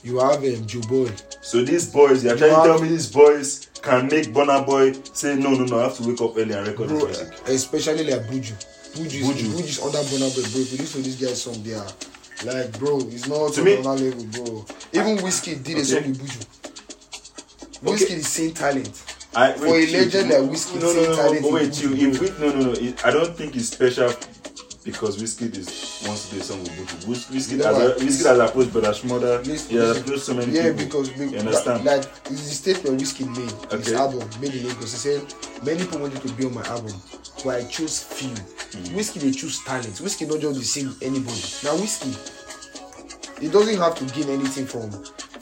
you 0.04 0.20
have 0.20 0.38
um, 0.44 0.66
Joe 0.68 0.82
Boy. 0.82 1.10
So 1.42 1.64
these 1.64 1.90
boys, 1.92 2.24
you're 2.24 2.38
trying 2.38 2.52
to 2.52 2.56
tell 2.64 2.80
me 2.82 2.90
these 2.90 3.12
boys 3.12 3.70
can 3.82 4.06
make 4.08 4.28
Burna 4.28 4.66
Boy 4.66 4.94
say 5.14 5.36
no, 5.36 5.50
no, 5.52 5.66
no, 5.66 5.80
I 5.80 5.84
have 5.84 5.98
to 5.98 6.08
wake 6.08 6.22
up 6.22 6.38
early 6.38 6.54
and 6.54 6.68
record 6.68 6.90
bro, 6.90 7.08
this 7.08 7.22
music. 7.24 7.48
especially 7.48 8.04
like 8.12 8.22
Buju. 8.28 8.54
Buju, 8.94 9.06
is- 9.06 9.28
Buju. 9.28 9.46
Buju 9.56 9.64
is 9.64 9.80
under 9.82 9.98
Burna 10.00 10.30
Boy, 10.36 10.42
bro. 10.52 10.62
If 10.62 10.72
you 10.74 10.78
listen 10.78 11.04
to 11.04 11.10
this 11.10 11.20
guy's 11.20 11.42
song, 11.42 11.64
they 11.64 11.74
are 11.74 11.88
like, 12.46 12.78
bro, 12.80 13.00
it's 13.00 13.28
not 13.28 13.54
To 13.54 13.60
on 13.62 13.66
me- 13.66 13.76
another 13.78 14.04
level, 14.10 14.26
bro. 14.26 14.66
Even 14.94 15.18
Wizkid 15.18 15.64
did 15.64 15.78
a 15.78 15.80
Okay. 15.80 15.84
song 15.84 16.04
with 16.10 16.22
Buju. 16.22 16.46
Wizkid 17.84 18.18
is 18.18 18.28
same 18.28 18.52
talent. 18.54 19.02
I, 19.36 19.54
For 19.54 19.66
a 19.68 19.86
legend 19.88 20.30
like 20.30 20.40
Wizkid, 20.42 20.82
no, 20.82 20.94
no, 20.94 21.04
no, 21.10 21.16
talent 21.16 21.42
but 21.42 21.52
wait, 21.52 21.82
you, 21.82 21.94
if 22.12 22.22
we, 22.22 22.30
no, 22.46 22.54
no, 22.54 22.62
no, 22.68 22.72
it, 22.74 23.04
I 23.06 23.12
don't 23.12 23.36
think 23.36 23.56
it's 23.56 23.70
special 23.70 24.14
because 24.84 25.18
Wizkid 25.22 25.58
is 25.58 26.04
wants 26.06 26.30
to 26.30 26.36
do 26.36 26.42
a 26.42 26.44
song 26.44 26.60
with 26.62 26.72
Buju. 26.78 27.08
Whis- 27.08 27.26
Wizkid 27.32 27.52
You 27.54 27.58
know 27.58 27.74
has, 27.74 28.02
a, 28.02 28.06
Wizkid 28.06 28.26
has 28.30 28.40
approached 28.40 28.74
Brother. 28.74 29.42
Listen- 29.44 29.70
He 29.72 29.76
has 29.78 29.98
approached 29.98 30.24
so 30.24 30.34
many 30.36 30.52
Yeah, 30.54 30.64
people. 30.72 30.86
because 30.86 31.12
we, 31.18 31.26
you 31.30 31.38
understand? 31.40 31.84
like 31.86 32.04
it's 32.30 32.44
the 32.48 32.56
statement 32.64 33.02
Wizkid 33.02 33.28
made 33.36 33.74
in 33.74 33.80
his 33.82 33.94
album 33.94 34.30
made 34.40 34.54
in 34.54 34.68
Lagos. 34.68 34.92
He 34.92 34.98
said 34.98 35.22
many 35.66 35.80
people 35.80 36.00
wanted 36.00 36.22
to 36.22 36.32
be 36.34 36.46
on 36.46 36.54
my 36.54 36.64
album, 36.68 36.94
but 37.44 37.56
I 37.56 37.64
choose 37.66 38.02
few. 38.04 38.30
Hmm. 38.30 38.96
Wizkid 38.98 39.22
they 39.22 39.32
choose 39.32 39.64
talent. 39.64 39.88
Wizkid 40.02 40.30
not 40.30 40.40
just 40.40 40.60
the 40.60 40.66
same 40.66 40.96
anybody. 41.02 41.42
Now 41.64 41.76
Wizkid, 41.78 43.40
he 43.40 43.50
doesn't 43.50 43.78
have 43.78 43.96
to 43.96 44.06
gain 44.14 44.30
anything 44.30 44.66
from 44.66 44.92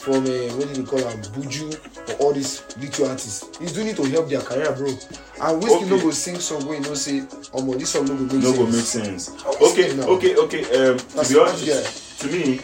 from 0.01 0.25
uh, 0.25 0.50
what 0.57 0.67
do 0.74 0.81
they 0.81 0.83
call 0.83 1.00
am 1.07 1.21
Buju 1.33 2.10
or 2.10 2.15
all 2.25 2.33
these 2.33 2.63
little 2.77 3.07
artists. 3.10 3.57
He's 3.60 3.71
doing 3.74 3.88
it 3.89 3.95
to 3.98 4.03
help 4.05 4.29
their 4.29 4.41
career, 4.41 4.71
bro. 4.74 4.88
And 4.89 5.62
Wizkid 5.62 5.75
Okay. 5.77 5.89
no 5.89 6.00
go 6.01 6.12
sing 6.12 6.39
song 6.39 6.67
wey 6.67 6.77
you 6.77 6.81
know 6.81 6.93
say 6.95 7.19
omo 7.53 7.77
this 7.77 7.89
song 7.91 8.05
no 8.05 8.15
go 8.15 8.24
make 8.24 8.43
no 8.43 8.51
sense. 8.53 8.57
go 8.57 8.65
make 8.65 8.86
sense. 8.86 9.45
Okay, 9.62 9.95
now. 9.95 10.07
okay, 10.07 10.36
okay. 10.36 10.62
Um, 10.89 10.98
to 10.98 11.33
be 11.33 11.39
honest, 11.39 11.67
guy. 11.67 12.27
to 12.27 12.33
me, 12.36 12.60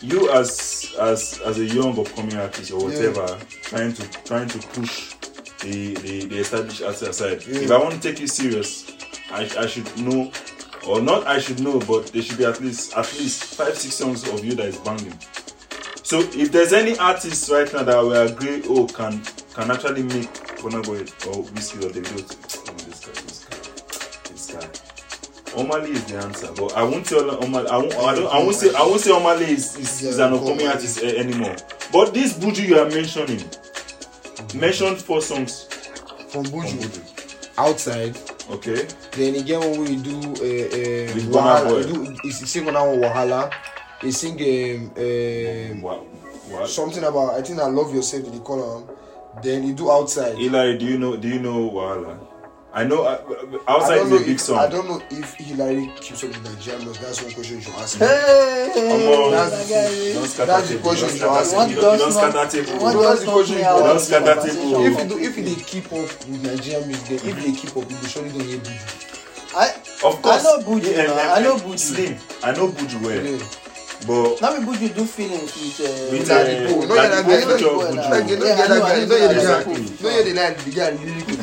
you 0.00 0.30
as 0.30 0.94
as 1.00 1.40
as 1.44 1.58
a 1.58 1.64
young 1.64 1.98
upcoming 1.98 2.36
artist 2.36 2.70
or 2.72 2.84
whatever, 2.84 3.26
trying 3.62 3.92
to 3.94 4.02
trying 4.24 4.48
to 4.48 4.58
push 4.68 5.15
the 5.66 5.94
the, 5.94 6.26
the 6.26 6.38
established 6.38 6.82
artist 6.82 7.02
aside. 7.02 7.42
Yeah. 7.46 7.60
If 7.60 7.70
I 7.70 7.78
want 7.78 7.94
to 7.94 8.00
take 8.00 8.20
you 8.20 8.26
serious, 8.26 8.90
I, 9.30 9.48
I 9.58 9.66
should 9.66 9.86
know, 9.98 10.30
or 10.86 11.00
not 11.00 11.26
I 11.26 11.38
should 11.38 11.60
know, 11.60 11.78
but 11.80 12.06
there 12.08 12.22
should 12.22 12.38
be 12.38 12.44
at 12.44 12.60
least 12.60 12.96
at 12.96 13.12
least 13.18 13.44
five 13.56 13.76
six 13.76 13.94
songs 13.94 14.26
of 14.28 14.44
you 14.44 14.54
that 14.54 14.66
is 14.66 14.78
banging. 14.78 15.18
So 16.02 16.20
if 16.20 16.52
there's 16.52 16.72
any 16.72 16.96
artist 16.98 17.50
right 17.50 17.70
now 17.72 17.82
that 17.82 18.04
we 18.04 18.14
agree, 18.16 18.62
oh, 18.68 18.86
can 18.86 19.22
can 19.54 19.70
actually 19.70 20.02
make 20.04 20.32
Burna 20.60 20.84
Boy 20.84 21.00
or 21.28 21.44
Wizkid 21.50 21.84
or 21.84 21.90
Davido, 21.90 22.22
oh, 22.22 22.72
this 22.84 23.04
guy, 23.04 23.12
this 23.12 23.44
guy, 23.44 24.32
this 24.32 24.52
guy. 24.52 24.86
Omali 25.56 25.88
is 25.88 26.04
the 26.04 26.18
answer, 26.18 26.52
but 26.54 26.76
I 26.76 26.82
won't 26.84 27.06
say 27.06 27.16
Omali. 27.16 27.66
I 27.66 27.76
won't. 27.78 27.94
I, 27.94 28.14
don't, 28.14 28.32
I 28.32 28.38
won't 28.38 28.54
say. 28.56 28.74
I 28.74 28.82
won't 28.82 29.00
say 29.00 29.10
Omali 29.10 29.48
is, 29.48 29.76
is, 29.76 30.02
is 30.02 30.18
an 30.18 30.34
upcoming 30.34 30.66
artist 30.68 31.02
eh, 31.02 31.16
anymore. 31.16 31.56
But 31.92 32.12
this 32.12 32.34
Buju 32.34 32.66
you 32.68 32.78
are 32.78 32.88
mentioning, 32.90 33.42
mentioned 34.56 34.98
four 34.98 35.20
songs 35.22 35.64
From 36.28 36.44
from 36.44 36.52
Buju. 36.52 36.76
Buju. 36.78 37.58
Outside. 37.58 38.16
Okay. 38.50 38.86
Then 39.12 39.34
again 39.36 39.60
when 39.60 39.80
we 39.80 39.96
do 39.96 40.16
uh, 40.18 41.14
Boy. 41.30 41.38
Wahala, 41.38 41.86
we 41.86 41.92
do 41.92 42.16
he 42.22 42.30
sing 42.30 42.68
on 42.68 42.74
Wahala. 43.00 43.52
He 44.00 44.12
sing 44.12 44.34
um, 44.34 44.92
um, 44.96 45.82
What? 45.82 46.04
What? 46.50 46.68
something 46.68 47.02
about 47.04 47.34
I 47.34 47.42
think 47.42 47.58
I 47.60 47.66
love 47.66 47.94
yourself 47.94 48.24
did 48.24 48.34
he 48.34 48.40
call 48.40 48.78
him. 48.80 48.88
Then 49.42 49.66
you 49.66 49.74
do 49.74 49.90
outside. 49.90 50.38
Eli, 50.38 50.76
do 50.78 50.84
you 50.86 50.98
know? 50.98 51.16
Do 51.16 51.28
you 51.28 51.38
know 51.40 51.70
Wahala? 51.70 52.18
I 52.76 52.84
know. 52.84 53.04
Uh, 53.04 53.16
I 53.66 53.72
outside 53.72 53.94
don't 53.96 54.04
is 54.06 54.10
know 54.10 54.16
a 54.16 54.20
big 54.20 54.28
if, 54.36 54.40
song. 54.40 54.58
I 54.58 54.68
don't 54.68 54.86
know 54.86 55.02
if 55.10 55.32
Hillary 55.34 55.90
keeps 55.98 56.22
up 56.24 56.28
with 56.28 56.44
Nigerian 56.44 56.84
music. 56.84 57.02
That's 57.02 57.22
one 57.22 57.32
question 57.32 57.56
you 57.56 57.62
should 57.62 57.74
ask 57.74 57.98
me. 57.98 58.06
Hey, 58.06 58.72
Omo, 58.76 59.30
That's 59.32 59.50
that 59.50 59.68
guy 59.72 59.88
the- 59.88 59.96
is- 59.96 60.14
Don't 60.16 60.26
scatter 60.28 60.46
That's 60.52 60.68
the 60.68 60.74
table, 60.76 60.82
question 60.90 61.08
don't 61.08 61.16
you 61.32 61.36
ask 61.40 61.50
scatter 61.50 61.68
me. 61.68 61.74
table, 61.74 61.88
What 61.88 61.96
don't 61.96 61.98
does 62.04 62.14
scatter 62.16 62.36
not- 62.36 62.50
table. 62.50 62.72
what 62.84 62.92
Don't 62.92 63.02
does 63.02 63.20
the 63.20 63.26
not 63.26 63.32
question 63.32 63.54
me 63.56 63.60
you 63.62 63.66
out 63.66 63.78
don't 63.80 63.96
of 63.96 64.02
scatter 64.02 64.24
the 64.26 64.34
table. 64.36 64.44
conversation 64.44 64.84
If 64.84 64.92
for- 64.92 65.02
you 65.02 65.08
do, 65.08 65.16
if 65.24 65.34
they 65.48 65.62
keep 65.72 65.86
up 65.86 66.10
with 66.28 66.42
Nigerian 66.44 66.86
music, 66.86 67.06
then 67.08 67.18
if 67.32 67.36
they 67.44 67.52
keep 67.56 67.76
up, 67.80 67.90
you 67.90 68.08
surely 68.12 68.28
don't 68.36 68.44
hear 68.44 68.58
Buju. 68.60 69.56
I 69.56 69.66
Of 70.04 70.14
course. 70.20 70.44
know 70.44 70.58
Buju, 70.68 70.84
Yeah, 70.84 70.96
man. 70.96 71.16
yeah, 71.16 71.32
I 71.32 71.40
know 71.40 71.56
yeah. 71.56 71.62
Buju. 71.64 71.78
Slim. 71.80 72.12
I 72.44 72.52
know 72.52 72.68
Buju 72.68 73.00
well. 73.00 73.24
Yeah. 73.24 73.40
But 74.06 74.40
Now 74.42 74.52
me 74.52 74.60
Buju 74.68 74.94
do 74.94 75.04
feelings 75.06 75.50
with 75.56 75.80
uh, 75.80 76.12
With, 76.12 76.28
Daddy 76.28 76.66
uh, 76.66 76.68
Poe. 76.68 76.84
No, 76.84 76.94
Daddy 76.94 77.16
yeah, 77.16 77.22
Poe 77.24 77.32
I 77.32 77.40
know 77.40 77.56
feature 77.56 77.70
Poe 77.72 77.80
of 77.80 77.94
now. 77.96 78.02
Buju. 78.02 78.10
Like, 78.12 78.28
you 78.28 78.36
know, 78.36 78.44
Yeah, 78.44 78.52
I 78.52 78.56
yeah, 78.60 78.66
know, 78.68 78.74
that 78.76 78.84
I 78.84 78.86
guy, 78.86 78.94
know 78.94 79.00
you 79.00 79.06
know, 79.08 79.16
yeah, 79.16 79.26
the 79.26 79.34
Daddy 79.34 79.46
guy, 79.46 79.64
Poe. 79.64 79.72
no, 79.72 80.08
yeah, 80.12 80.22
the 80.22 80.32
guy, 80.36 80.50
the 80.52 80.70
guy 80.70 80.88
really 81.00 81.24
nice. 81.26 81.35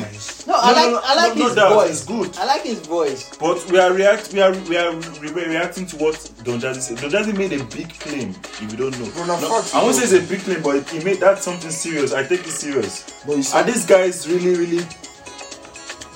No, 0.54 0.60
I 0.60 0.72
like 0.72 0.90
no, 0.92 1.00
I 1.02 1.14
like 1.16 1.36
no, 1.36 1.46
his 1.48 1.56
no, 1.56 1.74
voice. 1.74 2.04
good. 2.04 2.36
I 2.38 2.44
like 2.44 2.62
his 2.62 2.78
voice. 2.80 3.36
But 3.38 3.64
we 3.70 3.78
are 3.78 3.92
react 3.92 4.32
we 4.32 4.40
are 4.40 4.52
we 4.68 4.76
are 4.76 4.94
re- 4.94 5.30
re- 5.30 5.48
reacting 5.48 5.86
to 5.86 5.96
what 5.96 6.14
Don 6.44 6.60
Jazzy 6.60 6.80
said. 6.80 6.98
Don 6.98 7.10
Jazzy 7.10 7.36
made 7.36 7.52
a 7.52 7.64
big 7.64 7.88
claim. 7.98 8.30
If 8.30 8.70
you 8.70 8.76
don't 8.78 8.96
know, 9.00 9.10
Bro, 9.10 9.26
na 9.26 9.40
No, 9.40 9.60
fact, 9.62 9.74
I 9.74 9.82
won't 9.82 9.96
say 9.96 10.04
it's 10.04 10.12
a 10.24 10.28
big 10.28 10.40
claim, 10.42 10.62
but 10.62 10.88
he 10.90 11.02
made 11.02 11.18
that 11.20 11.42
something 11.42 11.70
serious. 11.70 12.12
I 12.12 12.22
take 12.22 12.40
it 12.46 12.50
serious. 12.50 13.20
But 13.26 13.36
you 13.38 13.42
see, 13.42 13.56
Are 13.58 13.64
these 13.64 13.84
guys 13.84 14.28
really, 14.28 14.54
really 14.54 14.84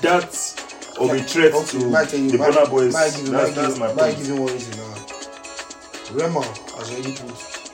that 0.03 0.31
of 1.01 1.11
a 1.11 1.19
threat 1.23 1.53
okay, 1.55 1.79
to 1.79 1.87
might 1.91 2.09
tell 2.09 2.21
the 2.21 2.39
might- 2.39 2.53
Burna 2.53 2.71
Boys? 2.71 2.93
might 2.95 3.11
give 3.15 3.27
you- 3.27 3.33
That's, 3.33 3.49
might 3.49 3.55
that's 3.55 3.69
give- 3.75 3.79
my 3.81 3.87
might 3.89 3.97
point. 3.97 4.17
give 4.19 4.27
you 4.29 4.37
one 4.37 4.53
reason 4.53 4.77
now. 4.79 4.95
Rema 6.15 6.43
has 6.43 6.91
already 6.91 7.13
put 7.13 7.31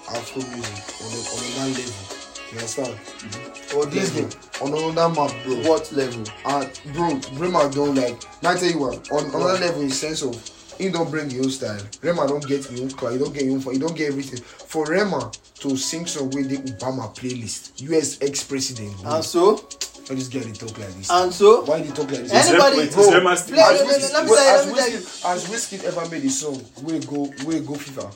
Afro 0.08 0.42
music 0.42 0.84
on 1.00 1.12
a, 1.12 1.20
on 1.28 1.40
another 1.44 1.80
level. 1.80 2.13
You 2.54 2.60
understand? 2.60 2.94
Mm-hmm. 2.94 3.78
Or 3.78 3.86
this 3.86 4.14
level? 4.14 4.30
on 4.62 4.92
another 4.92 5.14
map, 5.14 5.44
bro. 5.44 5.56
What 5.68 5.90
level? 5.92 6.24
And 6.46 6.80
bro, 6.94 7.20
Rema 7.38 7.68
don't 7.72 7.96
like. 7.96 8.22
Now 8.42 8.50
I 8.52 8.56
tell 8.56 8.70
you 8.70 8.78
what, 8.78 9.10
on 9.10 9.24
another 9.26 9.58
level 9.58 9.82
in 9.82 9.90
sense 9.90 10.22
of 10.22 10.34
he 10.78 10.88
don't 10.88 11.10
bring 11.10 11.30
your 11.30 11.44
own 11.44 11.50
style. 11.50 11.80
Rema 12.02 12.28
don't 12.28 12.46
get 12.46 12.70
your 12.70 12.82
own 12.82 12.90
car. 12.92 13.10
He 13.12 13.18
don't 13.18 13.32
get 13.32 13.44
your 13.44 13.54
own. 13.54 13.60
He 13.72 13.78
don't 13.78 13.96
get 13.96 14.08
everything. 14.08 14.40
For 14.40 14.86
Rema 14.86 15.32
to 15.60 15.76
sing 15.76 16.06
song 16.06 16.30
with 16.30 16.48
the 16.48 16.58
Obama 16.72 17.12
playlist, 17.16 17.80
U.S. 17.90 18.18
ex-president. 18.22 19.00
Bro, 19.02 19.14
And 19.16 19.24
so, 19.24 19.56
why 19.56 20.14
this 20.16 20.28
guy 20.28 20.40
they 20.40 20.52
talk 20.52 20.78
like 20.78 20.94
this? 20.94 21.10
and 21.10 21.32
so, 21.32 21.64
Why 21.64 21.80
they 21.80 21.88
talk 21.88 22.10
like 22.10 22.20
this? 22.22 22.32
It's 22.32 22.48
Anybody- 22.50 22.76
Rem- 22.78 22.86
it's 22.86 22.94
Bro, 22.94 23.10
Rema 23.10 23.36
still- 23.36 23.56
Let- 23.56 23.66
Has 23.66 23.80
let- 23.80 23.88
Wizkid- 23.88 24.24
me 24.24 24.30
wait, 24.30 24.36
tell 24.36 24.44
you, 24.44 24.52
let 24.54 24.66
me 24.66 24.74
tell 24.74 24.90
you. 24.90 24.96
Has 24.96 25.44
Wizkid 25.46 25.84
ever 25.84 26.08
made 26.08 26.24
a 26.24 26.30
song? 26.30 26.64
We 26.82 26.98
go, 27.00 27.32
we 27.46 27.60
go 27.60 27.74
FIFA. 27.74 28.14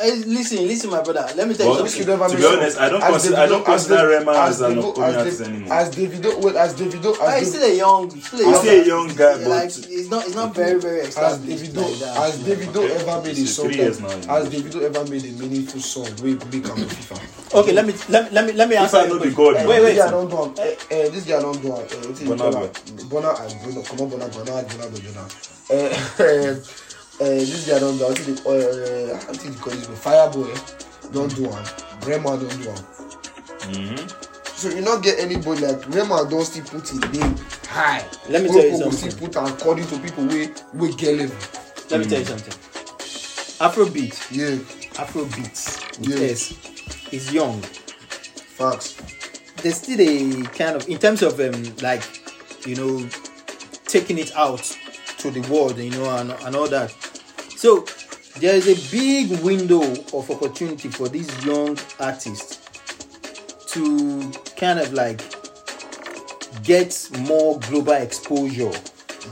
Hey, 0.00 0.16
listen, 0.26 0.66
listen, 0.66 0.90
my 0.90 1.02
brother. 1.02 1.26
Let 1.36 1.48
me 1.48 1.54
tell 1.54 1.68
Well, 1.70 1.82
you 1.82 1.88
something. 1.88 2.30
To 2.30 2.36
be 2.36 2.44
honest, 2.46 2.78
I 2.80 2.88
don't 2.88 3.00
consider- 3.00 3.36
I 3.36 3.46
don't 3.46 3.68
as 3.68 3.86
consider 3.86 4.08
Rema 4.08 4.32
as 4.32 4.60
an 4.60 4.74
Davido- 4.76 4.98
as 4.98 5.16
artist 5.16 5.40
anymore. 5.42 5.72
As 5.74 5.90
Davido, 5.94 6.42
wait, 6.42 6.56
as 6.56 6.74
Davido, 6.74 7.20
as 7.20 7.38
he's 7.40 7.48
still 7.48 7.62
a 7.62 7.74
young, 7.74 8.10
he's 8.10 8.26
still 8.26 8.40
a 8.40 8.42
young, 8.44 8.54
still 8.60 8.80
a 8.80 8.84
young 8.86 9.08
guy, 9.08 9.30
Yeah, 9.30 9.36
but- 9.38 9.48
like 9.48 9.70
he's 9.72 10.10
not, 10.10 10.24
he's 10.24 10.34
not 10.34 10.54
very, 10.54 10.80
very 10.80 10.98
Has 11.00 11.08
established. 11.08 11.64
Davido, 11.74 11.82
like 11.90 11.98
that. 12.00 12.16
has 12.16 12.36
Davido 12.38 12.76
Okay. 12.76 12.94
ever 12.94 13.22
made 13.22 13.38
a 13.38 13.46
song? 13.46 13.66
three 13.66 13.76
years 13.76 13.98
that- 13.98 14.26
now. 14.26 14.34
Has 14.34 14.48
Davido 14.48 14.82
ever 14.82 15.04
made 15.10 15.24
a 15.24 15.32
meaningful 15.42 15.80
song? 15.80 16.08
We 16.22 16.30
make 16.34 16.52
him 16.52 16.62
FIFA. 16.62 17.20
Okay, 17.54 17.72
let 17.72 17.86
me 17.86 17.94
let, 18.08 18.24
me- 18.24 18.30
let 18.34 18.46
me 18.46 18.52
let 18.52 18.68
me 18.68 18.76
answer. 18.76 18.96
I 18.96 19.06
your 19.06 19.18
know 19.18 19.24
the. 19.24 19.30
God, 19.30 19.54
Wait, 19.54 19.64
this 19.66 19.84
wait. 19.84 19.96
guy 19.96 20.10
don't 20.10 20.28
do 20.30 20.38
am. 20.42 20.54
Eh, 20.58 20.74
eh, 20.90 21.08
this 21.10 21.24
guy 21.24 21.40
don't 21.40 21.62
do 21.62 21.68
am. 21.72 21.78
Wetin 21.86 22.20
you 22.22 22.26
Burna 22.34 22.38
call 22.38 22.50
Boy. 22.52 22.64
am? 22.64 22.70
Burna 23.08 23.40
and 23.42 23.52
Burna. 23.62 23.86
Come 23.88 24.00
on, 24.00 24.10
Burna, 24.10 24.28
Burna, 24.30 24.64
Burna, 24.64 25.26
Burna. 25.68 26.64
Eh, 27.20 27.24
eh, 27.24 27.26
eh, 27.26 27.38
this 27.38 27.66
guy 27.68 27.78
don't 27.78 27.96
do 27.98 28.04
am. 28.06 28.12
I 28.12 28.14
think 28.14 28.42
they, 28.42 29.10
uh, 29.12 29.14
I 29.16 29.18
think 29.34 29.54
they 29.54 29.60
call 29.60 29.72
this 29.72 29.86
guy 29.86 29.94
Fireboy. 29.94 30.50
eh, 30.54 31.10
Don't 31.12 31.34
do 31.36 31.46
am. 31.46 31.64
Rema 32.06 32.36
don't 32.36 32.62
do 32.62 32.70
am. 32.70 32.76
Mhm. 33.70 34.10
So 34.56 34.68
you 34.68 34.80
not 34.82 35.02
get 35.02 35.18
anybody 35.18 35.66
like 35.66 35.86
Rema 35.94 36.26
don 36.28 36.44
still 36.44 36.64
put 36.64 36.88
his 36.88 37.00
name 37.12 37.36
high. 37.68 38.04
Let 38.28 38.42
me 38.42 38.48
Wey 38.50 38.54
tell 38.54 38.64
you 38.64 38.70
people 38.72 38.92
something. 38.92 39.10
still 39.10 39.28
put 39.28 39.36
am 39.36 39.46
according 39.46 39.86
to 39.88 39.98
people 39.98 40.24
wey 40.26 40.48
wey 40.74 40.92
get 40.92 41.18
level. 41.18 41.36
Let 41.90 42.00
me 42.00 42.06
tell 42.06 42.18
you 42.20 42.24
something. 42.26 42.54
Afrobeat, 43.60 44.14
Yeah, 44.30 44.56
Afrobeat, 45.02 46.08
Yeah. 46.08 46.16
yes, 46.18 46.52
is 47.12 47.32
young. 47.32 47.60
facts. 48.58 48.94
There's 49.62 49.76
still 49.78 50.00
a 50.00 50.42
kind 50.56 50.76
of 50.76 50.88
in 50.88 50.98
terms 50.98 51.22
of 51.22 51.38
um 51.40 51.74
like 51.82 52.02
you 52.66 52.76
know 52.76 53.06
taking 53.86 54.18
it 54.18 54.32
out 54.36 54.62
to 55.18 55.30
the 55.30 55.40
world, 55.52 55.78
you 55.78 55.90
know, 55.90 56.08
and, 56.16 56.30
and 56.32 56.54
all 56.56 56.68
that. 56.68 56.92
So 57.64 57.82
there 58.40 58.54
is 58.54 58.68
a 58.68 58.90
big 58.94 59.42
window 59.42 59.80
of 60.12 60.30
opportunity 60.30 60.90
for 60.90 61.08
these 61.08 61.30
young 61.46 61.78
artists 61.98 62.58
to 63.72 64.30
kind 64.54 64.78
of 64.78 64.92
like 64.92 65.22
get 66.62 67.08
more 67.20 67.58
global 67.60 67.94
exposure 67.94 68.70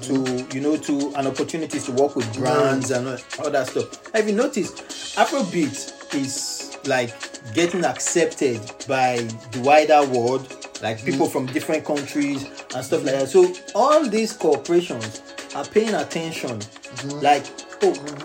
to 0.05 0.47
you 0.55 0.63
know 0.63 0.79
to 0.79 1.13
and 1.15 1.29
opportunities 1.29 1.85
to 1.85 1.93
work 1.93 2.17
with 2.17 2.33
brands 2.33 2.91
and 2.91 3.07
all, 3.07 3.19
all 3.39 3.51
that 3.51 3.67
stuff. 3.67 4.11
Have 4.15 4.27
you 4.27 4.35
noticed 4.35 4.77
Afrobeat 5.19 6.15
is 6.15 6.79
like 6.87 7.13
getting 7.53 7.85
accepted 7.85 8.63
by 8.89 9.17
the 9.51 9.61
wider 9.61 10.07
world, 10.07 10.57
like 10.81 11.05
people 11.05 11.27
mm. 11.27 11.33
from 11.33 11.45
different 11.49 11.85
countries 11.85 12.45
and 12.75 12.83
stuff 12.83 13.05
like 13.05 13.15
that. 13.15 13.29
So 13.29 13.53
all 13.75 14.09
these 14.09 14.33
corporations 14.33 15.21
are 15.55 15.67
paying 15.67 15.93
attention, 15.93 16.61
mm. 16.61 17.23
like 17.23 17.45
oh, 17.47 17.72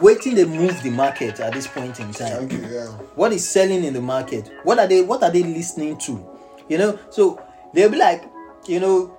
waiting 0.01 0.35
they 0.35 0.45
move 0.45 0.81
the 0.83 0.89
market 0.89 1.39
at 1.39 1.53
this 1.53 1.67
point 1.67 1.99
in 1.99 2.11
time. 2.13 2.47
Thank 2.47 2.53
you. 2.53 2.67
Yeah. 2.67 2.87
what 3.15 3.31
is 3.33 3.47
selling 3.47 3.83
in 3.83 3.93
the 3.93 4.01
market? 4.01 4.51
What 4.63 4.79
are 4.79 4.87
they 4.87 5.01
what 5.01 5.23
are 5.23 5.31
they 5.31 5.43
listening 5.43 5.97
to? 5.99 6.25
You 6.69 6.77
know 6.77 6.99
so 7.09 7.41
they'll 7.73 7.89
be 7.89 7.97
like 7.97 8.23
you 8.67 8.79
know 8.79 9.13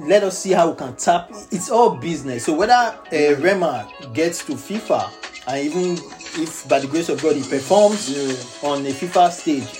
let 0.00 0.22
us 0.24 0.38
see 0.38 0.52
how 0.52 0.70
we 0.70 0.76
can 0.76 0.96
tap. 0.96 1.30
It's 1.50 1.70
all 1.70 1.96
business. 1.96 2.44
So 2.46 2.54
whether 2.54 2.72
uh, 2.72 3.40
rema 3.40 3.88
gets 4.14 4.44
to 4.46 4.52
fifa 4.52 5.10
and 5.48 5.58
even 5.66 5.92
if 6.42 6.68
by 6.68 6.78
the 6.78 6.86
grace 6.86 7.08
of 7.08 7.20
god 7.20 7.36
he 7.36 7.42
performs 7.42 8.08
Yeah. 8.08 8.68
on 8.70 8.86
a 8.86 8.90
fifa 8.90 9.30
stage 9.30 9.78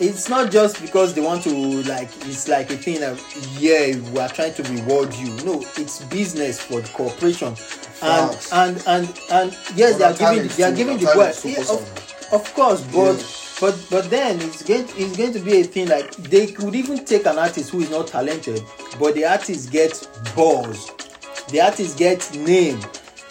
it's 0.00 0.28
not 0.28 0.52
just 0.52 0.80
because 0.80 1.12
they 1.14 1.20
want 1.20 1.42
to 1.42 1.50
like 1.82 2.08
it's 2.26 2.46
like 2.46 2.70
a 2.70 2.76
thing 2.76 3.00
that 3.00 3.18
yeah 3.58 3.96
we 4.12 4.18
are 4.20 4.28
trying 4.28 4.54
to 4.54 4.62
reward 4.64 5.12
you. 5.14 5.34
No 5.44 5.60
it's 5.76 6.04
business 6.04 6.60
for 6.60 6.80
the 6.80 6.88
corporation 6.90 7.54
and 8.02 8.30
Facts. 8.32 8.52
and 8.52 8.82
and 8.86 9.20
and 9.30 9.56
yes 9.74 9.96
they 9.98 10.04
are 10.04 10.14
giving 10.14 10.48
they 10.56 10.62
are 10.62 10.72
giving 10.72 10.98
the 10.98 11.06
too 11.40 11.50
yeah, 11.50 11.60
of, 11.60 12.32
of 12.32 12.54
course 12.54 12.80
but 12.92 13.16
Yeah. 13.16 13.22
but 13.60 13.86
but 13.90 14.10
then 14.10 14.40
it's 14.40 14.62
going 14.62 14.86
it's 14.96 15.16
going 15.16 15.32
to 15.32 15.40
be 15.40 15.60
a 15.60 15.64
thing 15.64 15.88
like 15.88 16.10
they 16.16 16.46
could 16.46 16.74
even 16.74 17.04
take 17.04 17.26
an 17.26 17.38
artist 17.38 17.70
who 17.70 17.80
is 17.80 17.90
not 17.90 18.06
talented 18.06 18.62
but 18.98 19.14
the 19.14 19.24
artist 19.24 19.70
gets 19.72 20.06
balls. 20.34 20.90
The 21.50 21.60
artist 21.62 21.96
gets 21.98 22.34
name. 22.34 22.78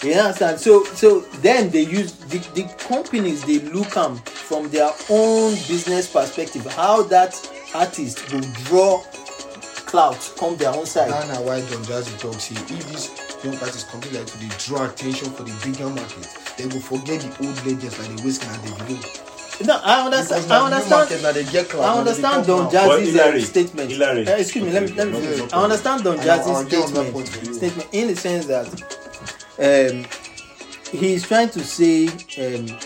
You 0.03 0.13
understand? 0.13 0.59
So 0.59 0.83
so 0.83 1.21
then 1.41 1.69
they 1.69 1.81
use 1.83 2.13
the 2.13 2.39
the 2.55 2.63
companies 2.79 3.43
they 3.45 3.59
look 3.59 3.95
am 3.97 4.17
from 4.17 4.69
their 4.69 4.91
own 5.09 5.51
business 5.67 6.11
perspective 6.11 6.65
how 6.73 7.03
that 7.03 7.33
artist 7.75 8.31
will 8.33 8.41
draw 8.65 9.03
clout 9.85 10.33
come 10.37 10.57
their 10.57 10.73
own 10.73 10.85
side. 10.85 11.11
That 11.11 11.27
na 11.27 11.41
why 11.41 11.61
Don 11.61 11.83
Jazzy 11.83 12.17
talk 12.19 12.35
say 12.39 12.55
if 12.75 13.26
this 13.51 13.59
young 13.59 13.63
artists 13.67 13.89
come 13.91 14.01
like 14.13 14.25
to 14.25 14.67
draw 14.67 14.85
attention 14.85 15.29
for 15.31 15.43
the 15.43 15.53
bigger 15.65 15.89
market, 15.89 16.27
they 16.57 16.65
will 16.65 16.81
forget 16.81 17.21
the 17.21 17.47
old 17.47 17.55
legends 17.65 17.97
like 17.99 18.09
the 18.15 18.23
Wizkid 18.23 18.53
and 18.53 18.63
Davido. 18.63 19.65
no 19.65 19.79
i 19.83 20.05
understand 20.05 20.45
i 20.45 20.47
na 20.47 20.69
the 20.69 20.69
new 20.69 20.75
understand 20.75 21.11
market 21.11 21.21
na 21.23 21.51
get. 21.51 21.75
I 21.75 21.97
understand 21.97 22.45
come 22.45 22.47
Don 22.47 22.63
now. 22.73 22.87
But 22.87 22.99
Jazzy's 23.01 23.15
uh, 23.15 23.39
statement. 23.45 23.91
Hillary. 23.91 24.27
Uh, 24.27 24.35
excuse 24.37 24.63
me, 24.65 24.71
let 24.71 24.83
me 24.83 24.91
let 24.95 25.07
me. 25.07 25.17
Okay, 25.17 25.37
no- 25.37 25.45
no 25.45 25.57
I 25.57 25.63
understand 25.63 26.03
Don 26.03 26.19
And 26.19 26.29
I'll- 26.29 26.55
I'll 26.55 26.63
Jazzy's 26.65 26.69
get 26.71 26.83
on 26.85 26.93
that 26.93 27.05
statement. 27.05 27.13
point 27.13 27.29
for 27.29 27.45
you. 27.45 27.53
Statement 27.53 27.89
in 27.93 28.07
the 28.07 28.15
sense 28.15 28.45
that 28.45 28.67
um, 29.59 30.05
he's 30.99 31.27
trying 31.27 31.49
to 31.49 31.63
say, 31.63 32.07
um, 32.07 32.77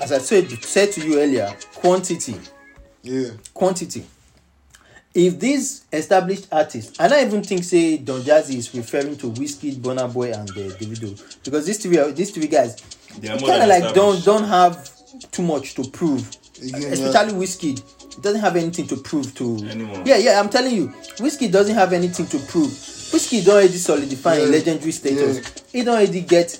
as 0.00 0.12
I 0.12 0.18
said 0.18 0.50
said 0.64 0.92
to 0.92 1.06
you 1.06 1.20
earlier, 1.20 1.54
quantity, 1.74 2.36
Yeah. 3.02 3.30
quantity. 3.52 4.04
If 5.14 5.38
these 5.38 5.84
established 5.92 6.48
artists, 6.50 6.98
I 6.98 7.06
don't 7.06 7.24
even 7.24 7.42
think 7.44 7.62
say 7.62 7.98
Don 7.98 8.20
Jazzy 8.22 8.56
is 8.56 8.74
referring 8.74 9.16
to 9.18 9.30
Wizkid, 9.30 9.76
Burna 9.76 10.12
Boy, 10.12 10.32
and 10.32 10.50
uh, 10.50 10.54
Davido, 10.54 11.16
because 11.44 11.66
these 11.66 11.78
three 11.78 11.96
these 12.12 12.32
three 12.32 12.48
guys 12.48 12.74
They 13.20 13.28
are 13.28 13.38
more 13.38 13.48
kind 13.48 13.62
of 13.62 13.68
like 13.68 13.94
don't 13.94 14.24
don't 14.24 14.44
have 14.44 14.90
too 15.30 15.42
much 15.42 15.74
to 15.76 15.84
prove. 15.84 16.28
Again, 16.60 16.92
Especially 16.92 17.32
Wizkid, 17.34 17.78
it 18.16 18.22
doesn't 18.22 18.40
have 18.40 18.56
anything 18.56 18.86
to 18.88 18.96
prove 18.96 19.32
to 19.36 19.56
Anymore. 19.70 20.02
Yeah, 20.04 20.16
yeah, 20.16 20.40
I'm 20.40 20.48
telling 20.48 20.74
you, 20.74 20.88
Wizkid 21.18 21.52
doesn't 21.52 21.74
have 21.74 21.92
anything 21.92 22.26
to 22.26 22.38
prove. 22.46 22.70
Wizkid 22.70 23.44
don't 23.44 23.54
already 23.56 23.76
solidify 23.76 24.34
in 24.36 24.40
Yeah. 24.46 24.56
legendary 24.58 24.90
status. 24.92 25.38
It 25.72 25.84
don't 25.84 25.94
already 25.96 26.22
get 26.22 26.58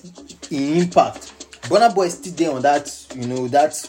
in 0.51 0.77
impact. 0.83 1.33
Burna 1.63 1.93
Boy 1.93 2.07
is 2.07 2.15
still 2.15 2.33
there 2.35 2.53
on 2.53 2.63
that, 2.63 2.93
you 3.17 3.27
know, 3.27 3.49
that 3.49 3.89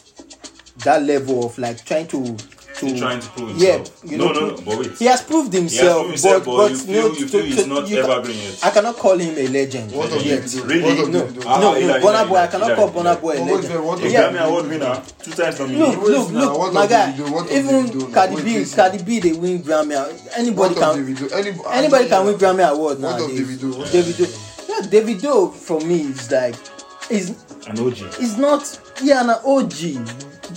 that 0.78 1.04
level 1.04 1.46
of 1.46 1.58
like 1.60 1.84
trying 1.86 2.08
to 2.08 2.36
to 2.80 2.88
Still 2.90 2.98
trying 2.98 3.20
to 3.22 3.30
prove 3.30 3.58
yeah, 3.58 3.84
you 4.04 4.18
No, 4.18 4.32
know, 4.32 4.40
no, 4.40 4.48
no, 4.50 4.62
but 4.62 4.78
wait. 4.80 4.92
He 4.98 5.06
has 5.06 5.22
proved 5.22 5.54
himself, 5.54 5.98
proved 6.08 6.10
himself, 6.12 6.44
but, 6.46 6.58
but 6.58 6.58
but, 6.58 6.72
you 6.72 6.78
no, 6.78 6.84
feel- 7.14 7.16
you 7.16 7.28
to- 7.30 7.44
he's 7.44 7.56
to- 7.64 7.68
not 7.68 7.88
you 7.88 8.02
ca- 8.04 8.12
evergreen 8.12 8.38
yet. 8.42 8.60
I 8.64 8.70
cannot 8.72 8.96
call 8.98 9.18
him 9.18 9.38
a 9.38 9.48
legend. 9.48 9.92
What 9.94 10.12
of 10.12 10.26
yet. 10.26 10.42
Davido? 10.44 10.68
Really? 10.68 10.84
What 10.84 11.00
of 11.00 11.10
No, 11.36 11.42
Ah, 11.48 11.60
no, 11.62 11.78
Eli, 11.78 11.88
no, 12.00 12.10
Eli, 12.10 12.26
Boy. 12.26 12.36
I 12.38 12.48
cannot 12.48 12.68
Eli, 12.72 12.76
call 12.76 12.90
Burna 12.92 13.22
Boy 13.22 13.32
a 13.38 13.40
What 13.40 13.40
was 13.40 13.62
legend. 13.64 13.74
the- 13.74 13.82
what 13.82 14.00
Yeah. 14.04 14.22
Grammy 14.32 14.46
Award 14.48 14.68
winner, 14.68 15.02
two 15.24 15.32
times 15.32 15.60
Look, 15.60 15.70
nominated. 15.70 16.04
look, 16.04 16.32
now, 16.32 16.40
look, 16.42 16.58
what 16.60 16.74
my 16.74 16.88
guy. 16.88 17.12
Davido? 17.14 17.30
What 17.32 17.46
of 17.46 17.52
Even 17.52 18.12
Cardi 18.12 18.42
B. 18.44 18.66
Cardi 18.76 19.04
B, 19.04 19.20
they 19.20 19.32
win 19.34 19.64
Grammy. 19.64 19.96
Anybody 20.36 20.54
What 20.60 20.72
of 20.72 20.96
can. 20.96 21.16
Davido? 21.16 21.66
Anybody 21.72 22.10
can 22.10 22.26
win 22.26 22.36
Grammy 22.36 22.70
award 22.70 23.00
What 23.02 23.14
of 23.22 23.30
nowadays. 23.30 23.40
Davido? 23.40 23.78
What 23.78 23.88
of 23.88 23.94
Davido. 23.94 24.40
Yeah, 24.68 24.88
Davido 24.88 25.54
for 25.54 25.80
me 25.82 26.02
is 26.02 26.30
like 26.32 26.56
is 27.10 27.30
An 27.68 27.80
OG. 27.80 28.02
is 28.20 28.38
not 28.38 28.80
yeah 29.02 29.22
an 29.24 29.30
OG 29.46 30.00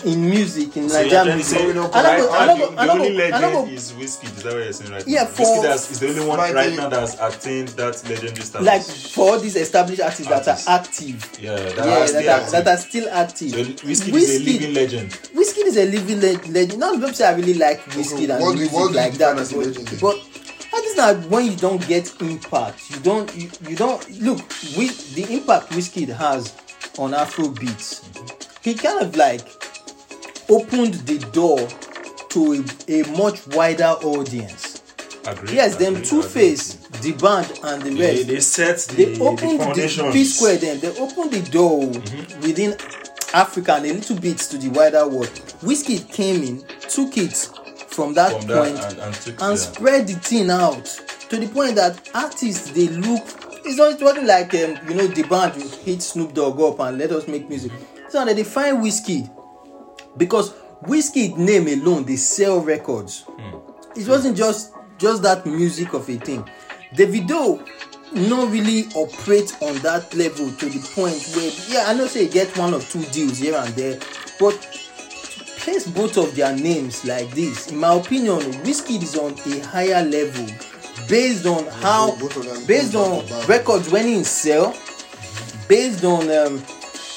in 0.04 0.28
music 0.28 0.76
in 0.76 0.88
So 0.88 1.00
you're 1.00 1.24
Nigerian 1.24 1.26
trying 1.26 1.38
to 1.38 1.44
say, 1.44 1.56
music. 1.64 1.74
Growing 1.74 1.86
up 1.88 1.96
I 1.96 2.02
don't 2.02 2.12
right 2.12 2.20
go- 2.20 2.36
I 2.36 2.46
now, 2.46 2.54
don't 2.54 2.58
the, 2.58 2.76
the 2.86 2.92
only 2.92 3.08
go- 3.08 3.14
legend 3.14 3.52
go- 3.52 3.66
is 3.66 3.92
Wizkid. 3.92 4.36
Is 4.36 4.42
that 4.42 4.52
what 4.54 4.62
you're 4.64 4.72
saying 4.72 4.92
right 4.92 5.04
Yeah, 5.06 5.22
now? 5.22 5.26
for- 5.28 5.42
Wizkid 5.42 5.62
that's, 5.62 5.90
is 5.90 6.00
the 6.00 6.08
only 6.08 6.26
one 6.26 6.38
right 6.38 6.70
the- 6.70 6.76
now 6.76 6.88
that's 6.88 7.14
attained 7.20 7.68
that 7.68 8.08
legendary 8.08 8.40
status. 8.42 8.66
like 8.66 8.82
for 8.82 9.30
all 9.32 9.38
these 9.38 9.56
established 9.56 10.00
artists 10.02 10.26
that 10.28 10.48
are 10.48 10.58
active. 10.74 11.38
yeah, 11.40 11.56
that 11.56 11.76
Yeah, 11.76 11.82
are 11.82 11.98
that 12.00 12.08
still 12.08 12.28
are, 12.28 12.32
active. 12.32 12.52
that 12.52 12.68
are 12.68 12.76
still 12.76 13.08
active. 13.10 13.50
So 13.50 13.86
Wizkid 13.86 14.14
is 14.14 14.40
a 14.40 14.44
living 14.44 14.74
legend. 14.74 15.10
Wizkid 15.34 15.66
is 15.66 15.76
a 15.76 15.84
living 15.86 16.20
le- 16.20 16.52
legend. 16.52 16.78
Not 16.78 16.94
people 16.94 17.12
say 17.14 17.26
I 17.26 17.34
really 17.34 17.54
like 17.54 17.80
Wizkid 17.90 18.30
and 18.30 18.42
what 18.42 18.54
music 18.56 18.72
what 18.72 18.92
like 18.92 19.14
that. 19.14 19.38
as 19.38 19.52
But, 19.52 19.66
legend? 19.66 19.98
but 20.00 20.16
that 20.70 20.84
is 20.84 20.96
not 20.96 21.16
when 21.30 21.46
you 21.46 21.56
don't 21.56 21.86
get 21.88 22.12
impact. 22.20 22.90
You 22.90 22.96
don't. 23.00 23.34
You, 23.36 23.50
you 23.68 23.76
don't 23.76 24.20
look. 24.20 24.38
We 24.76 24.88
the 25.14 25.26
impact 25.30 25.70
Wizkid 25.70 26.08
has 26.16 26.52
on 26.98 27.14
Afro 27.14 27.48
beats. 27.48 28.02
He 28.60 28.74
kind 28.74 29.00
of 29.00 29.16
like 29.16 29.46
opened 30.48 30.94
the 31.06 31.18
door 31.32 31.58
to 32.30 32.64
a, 32.88 33.00
a 33.02 33.16
much 33.16 33.46
wider 33.48 33.84
audience. 34.02 34.82
Agree. 35.26 35.54
Yes, 35.54 35.76
them 35.76 36.02
Two. 36.02 36.22
Face, 36.22 36.74
the 37.02 37.12
band, 37.12 37.52
and 37.64 37.82
the 37.82 37.90
They, 37.90 38.14
rest 38.16 38.28
they 38.28 38.40
set 38.40 38.78
the, 38.96 39.04
they 39.04 39.20
opened 39.20 39.60
the, 39.60 39.64
foundations. 39.64 40.12
P 40.14 40.24
Square 40.24 40.56
then 40.58 40.80
they 40.80 40.88
opened 40.98 41.32
the 41.32 41.50
door 41.50 41.82
Mm-hmm. 41.82 42.40
within 42.40 42.76
Africa 43.34 43.74
and 43.74 43.86
a 43.86 43.92
little 43.92 44.16
bit 44.18 44.38
to 44.38 44.56
the 44.58 44.68
wider 44.70 45.06
world. 45.06 45.28
Wizkid 45.60 46.10
came 46.12 46.42
in, 46.42 46.64
took 46.88 47.16
it 47.18 47.36
from 47.88 48.14
that 48.14 48.30
from 48.32 48.46
that 48.46 48.62
point 48.62 48.78
and, 48.84 48.98
and, 49.00 49.14
took, 49.16 49.34
and 49.42 49.50
yeah. 49.50 49.54
spread 49.56 50.06
the 50.06 50.14
thing 50.14 50.50
out 50.50 50.84
to 51.28 51.36
the 51.36 51.48
point 51.48 51.74
that 51.74 52.08
artists 52.14 52.70
they 52.70 52.86
look 52.88 53.22
it's 53.64 53.76
not 53.76 53.92
it 53.92 54.02
wasn't 54.02 54.26
like 54.26 54.54
um, 54.54 54.78
you 54.88 54.94
know 54.94 55.06
the 55.08 55.24
band 55.24 55.54
will 55.56 55.68
hit 55.68 56.00
Snoop 56.00 56.32
Dogg 56.32 56.58
up 56.60 56.78
and 56.80 56.96
let 56.96 57.10
us 57.12 57.26
make 57.28 57.48
music. 57.48 57.72
So 58.08 58.24
that 58.24 58.34
they 58.36 58.44
find 58.44 58.78
Wizkid 58.78 59.28
because 60.18 60.52
Wizkid 60.82 61.36
name 61.38 61.66
alone 61.68 62.04
they 62.04 62.16
sell 62.16 62.60
records. 62.60 63.24
It 63.96 64.06
wasn't 64.06 64.36
just 64.36 64.72
just 64.98 65.22
that 65.22 65.46
music 65.46 65.92
of 65.94 66.08
a 66.08 66.16
thing. 66.16 66.48
Davido 66.94 67.66
no 68.12 68.46
really 68.46 68.86
operate 68.94 69.54
on 69.60 69.76
that 69.78 70.14
level 70.14 70.50
to 70.52 70.66
the 70.68 70.78
point 70.94 71.22
where 71.36 71.50
yeah 71.68 71.84
I 71.90 71.94
know 71.94 72.06
say 72.06 72.26
get 72.28 72.56
one 72.56 72.72
or 72.74 72.80
two 72.80 73.02
deals 73.06 73.36
here 73.38 73.54
and 73.56 73.68
there 73.74 73.98
but 74.40 74.54
place 75.58 75.86
both 75.86 76.16
of 76.16 76.34
their 76.34 76.56
names 76.56 77.04
like 77.04 77.28
this 77.32 77.70
in 77.70 77.76
my 77.76 77.92
opinion 77.94 78.38
Wizkid 78.64 79.02
is 79.02 79.14
on 79.18 79.32
a 79.52 79.58
higher 79.66 80.02
level 80.02 80.46
based 81.06 81.44
on 81.44 81.66
how 81.82 82.12
of 82.12 82.20
them- 82.34 82.64
based 82.66 82.94
on 82.94 83.26
records 83.46 83.90
when 83.90 84.06
he 84.06 84.24
sell 84.24 84.74
based 85.68 86.02
on 86.04 86.30
um 86.30 86.62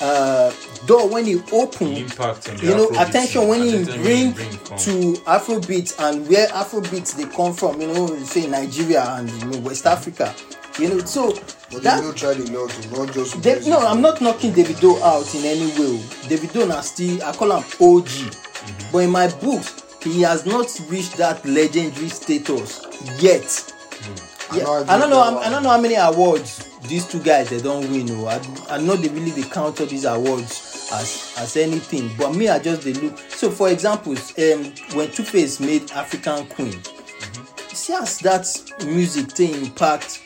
uh 0.01 0.51
door 0.85 1.07
when 1.09 1.25
he 1.25 1.35
open 1.51 1.87
impact 1.93 2.49
on 2.49 2.57
the 2.57 2.65
you 2.65 2.75
know 2.75 2.87
Afrobeat 2.89 3.09
attention 3.09 3.47
when 3.47 3.61
he 3.61 3.81
attention 3.81 4.01
bring 4.03 4.31
bring 4.31 4.49
to 4.49 5.21
afrobeat 5.25 5.99
and 5.99 6.27
where 6.27 6.47
afrobeat 6.47 7.15
they 7.15 7.25
come 7.35 7.53
from 7.53 7.81
you 7.81 7.87
know 7.87 8.07
say 8.23 8.47
nigeria 8.47 9.03
and 9.17 9.29
you 9.29 9.45
know 9.45 9.59
west 9.59 9.85
africa 9.85 10.33
you 10.79 10.89
know 10.89 10.99
so 10.99 11.33
But 11.71 11.83
that 11.83 12.03
Davido 12.03 12.15
tried 12.15 12.37
a 12.39 12.51
lot 12.51 12.69
to 12.69 12.89
not 12.91 13.13
just. 13.13 13.41
Da- 13.41 13.59
no 13.69 13.79
i'm 13.79 14.01
not 14.01 14.21
knocking 14.21 14.51
davido 14.53 14.99
out 15.01 15.33
in 15.35 15.45
any 15.45 15.67
way 15.79 15.95
o. 15.95 15.97
davido 16.27 16.67
na 16.67 16.81
still 16.81 17.21
i 17.23 17.31
call 17.33 17.51
him 17.51 17.63
og 17.79 18.05
mm-hmm. 18.05 18.91
but 18.91 18.99
in 18.99 19.09
my 19.09 19.27
books 19.41 19.83
he 20.03 20.21
has 20.21 20.45
not 20.45 20.67
reached 20.89 21.17
that 21.17 21.43
legendary 21.45 22.09
status 22.09 22.81
yet 23.21 23.43
mm. 23.43 24.31
I 24.51 24.57
yeah, 24.57 24.63
know 24.63 24.73
I 24.73 24.95
I 24.95 24.97
don't 24.97 25.09
do 25.09 25.15
know. 25.15 25.39
that 25.39 25.47
I 25.47 25.49
don't 25.49 25.63
know 25.63 25.69
how 25.69 25.79
many 25.79 25.95
awards 25.95 26.67
these 26.83 27.07
two 27.07 27.21
guys 27.21 27.49
they 27.49 27.61
don't 27.61 27.89
win. 27.89 28.09
Oh, 28.11 28.25
I, 28.27 28.41
I 28.75 28.81
know 28.81 28.95
they 28.97 29.07
really 29.07 29.31
they 29.31 29.43
count 29.47 29.79
all 29.79 29.87
these 29.87 30.03
awards 30.03 30.70
as 30.93 31.33
as 31.37 31.57
anything. 31.57 32.09
But 32.17 32.35
me, 32.35 32.49
I 32.49 32.59
just 32.59 32.81
they 32.83 32.93
look. 32.93 33.17
So, 33.17 33.49
for 33.49 33.69
example, 33.69 34.13
um, 34.13 34.73
when 34.95 35.11
Two 35.11 35.23
Face 35.23 35.59
made 35.59 35.91
African 35.91 36.45
Queen, 36.47 36.73
you 36.73 37.75
see 37.75 37.93
as 37.93 38.19
that 38.19 38.47
music 38.85 39.31
thing 39.31 39.65
impact 39.65 40.19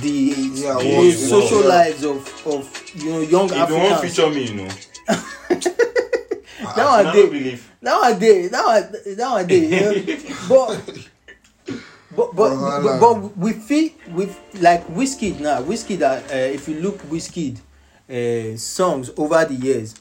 the 0.00 0.08
Yeah, 0.10 0.36
you 0.36 0.62
know, 0.64 0.80
awards, 0.80 1.20
yeah. 1.22 1.28
social 1.28 1.62
Yeah. 1.62 1.68
lives 1.68 2.04
of 2.04 2.46
of 2.46 2.82
you 2.94 3.10
know 3.12 3.20
young 3.20 3.50
if 3.50 3.68
you 3.68 3.74
want 3.76 3.92
Africans. 3.92 4.16
feature 4.16 4.30
me 4.30 4.44
you 4.48 4.54
know 4.54 4.68
I 6.66 6.74
don't 6.74 6.76
Nowadays, 6.76 7.30
believe 7.30 7.70
nowadays, 7.82 8.50
nowadays, 8.50 9.16
nowadays, 9.16 9.70
you 9.70 9.80
know, 9.80 10.36
but. 10.48 10.98
But 12.16 12.36
but, 12.36 12.52
Wahala. 12.52 13.00
but 13.00 13.20
but 13.20 13.36
we 13.36 13.52
feel 13.54 13.90
with 14.14 14.38
like 14.60 14.86
Wizkid 14.86 15.40
now 15.40 15.60
Wizkid 15.62 15.98
that 15.98 16.22
uh, 16.30 16.36
if 16.36 16.68
you 16.68 16.78
look 16.80 16.98
Wizkid 17.10 17.58
uh, 18.10 18.56
songs 18.56 19.10
over 19.16 19.44
the 19.44 19.54
years 19.54 19.94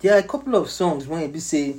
there 0.00 0.14
are 0.14 0.18
a 0.18 0.22
couple 0.22 0.54
of 0.56 0.68
songs 0.70 1.06
when 1.06 1.22
you 1.22 1.28
be 1.28 1.38
say 1.40 1.76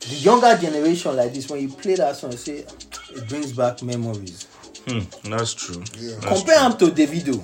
the 0.00 0.14
younger 0.16 0.56
generation 0.56 1.14
like 1.16 1.32
this 1.34 1.48
when 1.50 1.60
you 1.60 1.68
play 1.68 1.94
that 1.94 2.16
song 2.16 2.32
say 2.32 2.64
it 3.12 3.28
brings 3.28 3.52
back 3.52 3.82
memories 3.82 4.46
hmm, 4.86 5.00
that's 5.30 5.54
true 5.54 5.82
Yeah. 5.98 6.14
That's 6.20 6.26
compare 6.26 6.56
true. 6.56 6.64
am 6.64 6.76
to 6.78 6.86
davido 6.86 7.36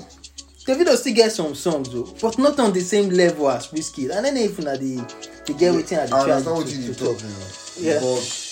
davido 0.66 0.96
still 0.96 1.14
get 1.14 1.31
some 1.33 1.55
songs 1.55 1.90
though 1.90 2.09
but 2.20 2.38
not 2.38 2.59
on 2.59 2.72
the 2.72 2.81
same 2.81 3.11
level 3.11 3.51
as 3.51 3.70
whiskey 3.72 4.11
and 4.11 4.25
then 4.25 4.37
if 4.37 4.59
na 4.59 4.72
the 4.77 4.96
the 5.46 5.53
get 5.55 5.75
wetin 5.75 5.99
i 6.01 6.07
dey 6.07 6.25
try 6.25 6.40
to 6.42 6.92
to 6.92 6.94
talk. 6.94 7.18
Yeah. 7.79 8.01
But 8.01 8.45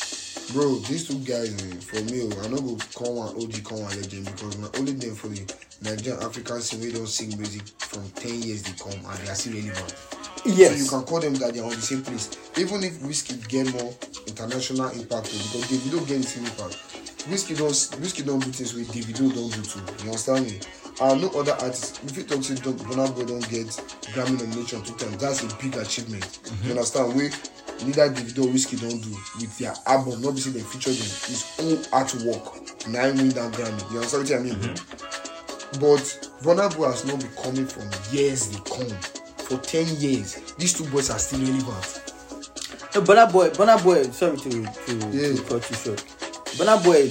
bro, 0.53 0.77
these 0.87 1.09
two 1.09 1.19
guys 1.21 1.51
for 1.85 2.01
me, 2.13 2.23
oh, 2.23 2.43
I 2.45 2.49
no 2.49 2.59
go 2.61 2.77
call 2.95 3.17
one 3.17 3.29
OG, 3.37 3.65
call 3.65 3.83
one 3.83 3.97
legend 3.97 4.27
because 4.27 4.59
na 4.59 4.69
only 4.79 4.93
them 4.93 5.15
for 5.15 5.29
the 5.29 5.43
Nigerian 5.83 6.23
African 6.23 6.61
scene 6.61 6.81
wey 6.81 6.93
don 6.93 7.07
sing 7.07 7.37
music 7.39 7.63
from 7.79 8.09
ten 8.11 8.43
years 8.43 8.63
dey 8.63 8.73
come 8.79 8.93
and 8.93 9.19
they 9.21 9.31
are 9.31 9.35
still 9.35 9.55
relevant. 9.55 9.95
yes 10.45 10.73
So 10.73 10.85
you 10.85 10.91
can 10.91 11.03
call 11.09 11.21
them 11.21 11.35
that 11.35 11.55
they 11.55 11.61
are 11.61 11.65
on 11.65 11.71
the 11.71 11.81
same 11.83 12.03
place. 12.03 12.31
Even 12.59 12.83
if 12.85 13.03
Whiskey 13.03 13.37
get 13.49 13.73
more 13.73 13.93
international 14.27 14.89
impact 14.91 15.31
oh, 15.33 15.39
because 15.53 15.65
Davido 15.71 16.07
get 16.07 16.19
the 16.23 16.29
same 16.29 16.45
impact. 16.47 16.77
Whiskey 17.29 17.55
don 17.55 17.69
Whiskey 18.01 18.23
don 18.23 18.39
do 18.41 18.51
things 18.53 18.75
wey 18.75 18.85
Davido 18.85 19.33
don 19.35 19.51
do 19.51 19.63
too. 19.63 19.81
You 20.05 20.11
understand 20.11 20.47
me? 20.47 20.61
And 21.01 21.21
no 21.23 21.29
other 21.31 21.53
artist. 21.59 22.01
You 22.15 22.23
talk 22.23 22.45
say 22.45 22.55
Don 22.55 22.75
Burna 22.75 23.11
Boy 23.15 23.25
don 23.25 23.41
get 23.51 23.67
Grammy 24.15 24.39
nomination 24.39 24.81
two 24.83 24.95
times, 24.95 25.17
that's 25.17 25.43
a 25.43 25.49
big 25.57 25.75
achievement. 25.77 26.39
You 26.63 26.71
understand? 26.71 27.17
Wey 27.17 27.31
neither 27.83 28.11
Davido 28.11 28.45
or 28.47 28.53
Whiskey 28.53 28.77
don 28.77 28.99
do 29.01 29.11
with 29.41 29.59
their 29.59 29.75
album. 29.87 30.21
Not 30.23 30.35
be 30.35 30.41
say 30.41 30.53
dem 30.53 30.65
feature 30.65 30.91
them. 30.91 31.11
His 31.27 31.45
own 31.61 31.77
artwork. 31.93 32.89
Na 32.89 33.01
him 33.07 33.17
win 33.17 33.29
that 33.31 33.53
Grammy. 33.53 33.91
You 33.93 33.99
understand 33.99 34.29
what 34.29 34.33
I 34.33 34.43
mean? 34.43 34.75
But 35.81 36.05
Burna 36.43 36.75
Boy 36.77 36.87
has 36.91 37.05
not 37.05 37.19
been 37.21 37.31
coming 37.43 37.67
from 37.67 37.89
years 38.13 38.49
they 38.49 38.59
come. 38.61 38.89
For 39.45 39.59
10 39.59 39.97
years, 40.01 40.37
these 40.57 40.73
two 40.73 40.89
boys 40.91 41.11
are 41.11 41.19
still 41.19 41.41
relevant. 41.41 42.01
No, 42.95 43.03
Burna 43.03 43.31
Boy, 43.31 43.51
Burna 43.51 43.83
Boy, 43.83 44.05
sorry 44.13 44.37
to 44.39 44.51
to, 44.51 44.93
Yeah. 45.11 45.35
to 45.37 45.43
cut 45.43 45.69
you 45.71 45.77
short. 45.77 46.05
Burna 46.57 46.83
Boy, 46.83 47.11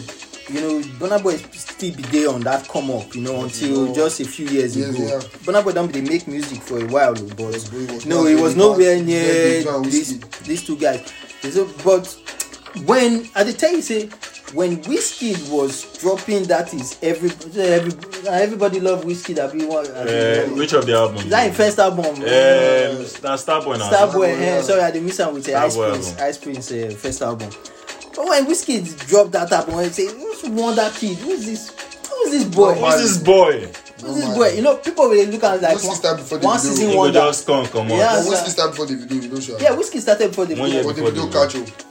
you 0.49 0.61
know, 0.61 0.81
Burna 0.97 1.21
Boy 1.21 1.37
still 1.91 1.95
be 1.95 2.03
there 2.17 2.29
on 2.29 2.41
that 2.41 2.67
come 2.69 2.91
up, 2.91 3.13
you 3.15 3.21
know, 3.21 3.43
until 3.43 3.87
Yeah. 3.87 3.93
just 3.93 4.19
a 4.21 4.25
few 4.25 4.47
years 4.47 4.75
Yeah, 4.77 4.87
ago. 4.87 4.97
yeah. 4.99 5.19
Burna 5.45 5.63
Boy 5.63 5.71
don't 5.71 5.91
be 5.91 6.01
make 6.01 6.27
music 6.27 6.61
for 6.61 6.79
a 6.79 6.85
while, 6.85 7.13
oh, 7.17 7.29
but 7.35 7.51
Yes, 7.53 7.69
but 7.69 7.79
he 7.79 7.85
was 7.93 8.05
no, 8.05 8.25
it 8.25 8.39
was 8.39 8.55
nowhere 8.55 8.95
Yeah, 8.95 9.01
near 9.03 9.63
Davido 9.63 9.83
these 9.91 10.19
these 10.45 10.63
two 10.65 10.77
guys. 10.77 11.01
So, 11.51 11.67
but 11.83 12.07
when 12.85 13.29
I 13.35 13.43
dey 13.43 13.53
tell 13.53 13.73
you 13.75 13.81
say 13.81 14.09
when 14.53 14.77
Wizkid 14.83 15.49
was 15.49 15.97
dropping, 15.99 16.43
that 16.43 16.73
is 16.73 16.97
every 17.01 17.31
every 17.59 17.91
everybody 18.29 18.79
love 18.79 19.03
Wizkid. 19.03 19.35
That 19.35 19.53
we 19.53 19.65
want 19.65 19.89
uh, 19.89 20.45
which 20.55 20.73
of 20.73 20.85
the 20.85 20.93
albums 20.95 21.25
is 21.25 21.29
that 21.31 21.47
his 21.49 21.57
first 21.57 21.79
album? 21.79 22.05
um, 22.05 22.21
na 22.21 23.35
Starboy 23.35 23.77
now 23.79 23.89
Starboy, 23.89 24.11
Starboy, 24.13 24.27
eh, 24.29 24.45
yeah. 24.55 24.61
sorry, 24.61 24.81
I 24.81 24.91
did 24.91 25.03
miss 25.03 25.19
out 25.19 25.33
with 25.33 25.49
uh, 25.49 25.57
Ice 25.57 25.75
Starboy 25.75 25.89
Prince, 25.91 26.07
album. 26.11 26.23
Ice 26.27 26.37
Prince 26.37 26.71
uh, 26.71 26.95
first 26.97 27.21
album. 27.21 27.49
But 28.15 28.25
when 28.27 28.45
Whiskey 28.45 28.81
dropped 28.81 29.31
that 29.33 29.51
album, 29.51 29.75
I 29.75 29.87
say, 29.89 30.05
who's 30.07 30.43
Wonder 30.43 30.89
Kid? 30.95 31.17
Who's 31.17 31.45
this? 31.45 31.69
Who's 32.09 32.31
this 32.31 32.43
boy? 32.45 32.73
who's 32.75 32.95
this 33.01 33.17
boy? 33.17 33.67
Who's 34.01 34.15
this 34.15 34.35
boy? 34.35 34.49
You 34.53 34.61
know, 34.61 34.75
people 34.77 35.09
will 35.09 35.25
look 35.25 35.43
at 35.43 35.55
it 35.55 35.61
like 35.61 35.77
one, 35.83 36.41
one 36.41 36.59
season 36.59 36.95
wonder. 36.95 37.19
just 37.19 37.45
come 37.47 37.65
come 37.67 37.91
on. 37.91 37.97
Yeah. 37.97 38.21
But 38.23 38.29
Whiskey 38.29 38.49
started 38.51 38.71
before 38.71 38.85
the 38.85 38.95
video, 38.95 39.21
you 39.23 39.29
know, 39.29 39.39
sure. 39.39 39.59
Yeah, 39.59 39.75
whiskey 39.75 39.99
started 39.99 40.29
before 40.29 40.45
the 40.45 40.55
video. 40.55 40.83
the 40.83 40.93
before 40.93 41.11
video 41.11 41.25
Davido. 41.27 41.31
catch 41.31 41.55
up. 41.55 41.89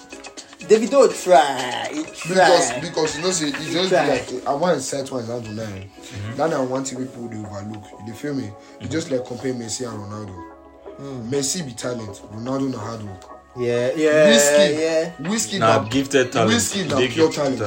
Davido 0.68 1.24
try, 1.24 1.88
he 1.92 2.02
Because 2.04 2.70
try. 2.70 2.80
because 2.80 3.16
you 3.16 3.22
know 3.22 3.28
it 3.28 3.34
just 3.34 3.74
be 3.74 3.88
Try. 3.88 4.08
like 4.08 4.46
I 4.46 4.54
want 4.54 4.76
to 4.76 4.80
set 4.82 5.10
one 5.10 5.26
to 5.26 5.52
nine. 5.52 5.90
Mm-hmm. 5.90 6.36
That 6.36 6.50
na 6.50 6.62
one 6.62 6.84
thing 6.84 7.04
people 7.04 7.26
dey 7.28 7.38
overlook. 7.38 7.84
You 8.06 8.14
feel 8.14 8.34
me? 8.34 8.50
You 8.80 8.88
just 8.88 9.10
like 9.10 9.26
compare 9.26 9.52
Messi 9.54 9.88
and 9.88 9.98
Ronaldo. 9.98 10.96
Hmm. 10.98 11.30
Messi 11.30 11.66
be 11.66 11.72
talent, 11.72 12.22
Ronaldo 12.32 12.70
na 12.70 12.78
hard 12.78 13.02
work. 13.02 13.41
Yeah, 13.54 13.92
yeah, 13.94 14.28
Whiskey. 14.28 14.80
yeah. 14.80 15.10
Whiskey 15.28 15.58
na 15.58 15.84
gifted 15.84 16.32
talent. 16.32 16.54
Whiskey 16.54 16.84
na 16.88 16.96
pure 16.96 17.30
talent. 17.30 17.60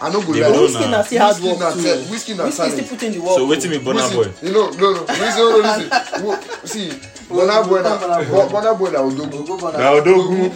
I 0.00 0.08
no 0.12 0.22
go 0.22 0.30
lie. 0.32 0.50
Whiskey 0.50 0.86
na 0.88 1.02
still 1.02 1.18
hard 1.18 1.42
work 1.42 1.74
too. 1.74 2.10
Whiskey 2.12 2.34
na 2.34 2.48
talent. 2.48 2.58
Whiskey 2.58 2.70
still 2.84 2.88
put 2.96 3.02
in 3.02 3.12
the 3.12 3.18
work. 3.18 3.34
So 3.38 3.46
wetin 3.48 3.70
be 3.70 3.78
Burna 3.78 4.06
Boy? 4.14 4.30
You 4.40 4.52
know, 4.54 4.70
no, 4.70 4.92
no. 4.94 5.02
Listen, 5.02 5.62
listen. 5.62 6.66
See, 6.66 6.88
Burna 7.26 7.66
Boy 7.68 7.82
na 7.82 7.98
Burna 7.98 8.78
Boy 8.78 8.90
na 8.90 9.00
Odogu. 9.02 9.58
Na 9.78 9.90
Odogu. 9.98 10.50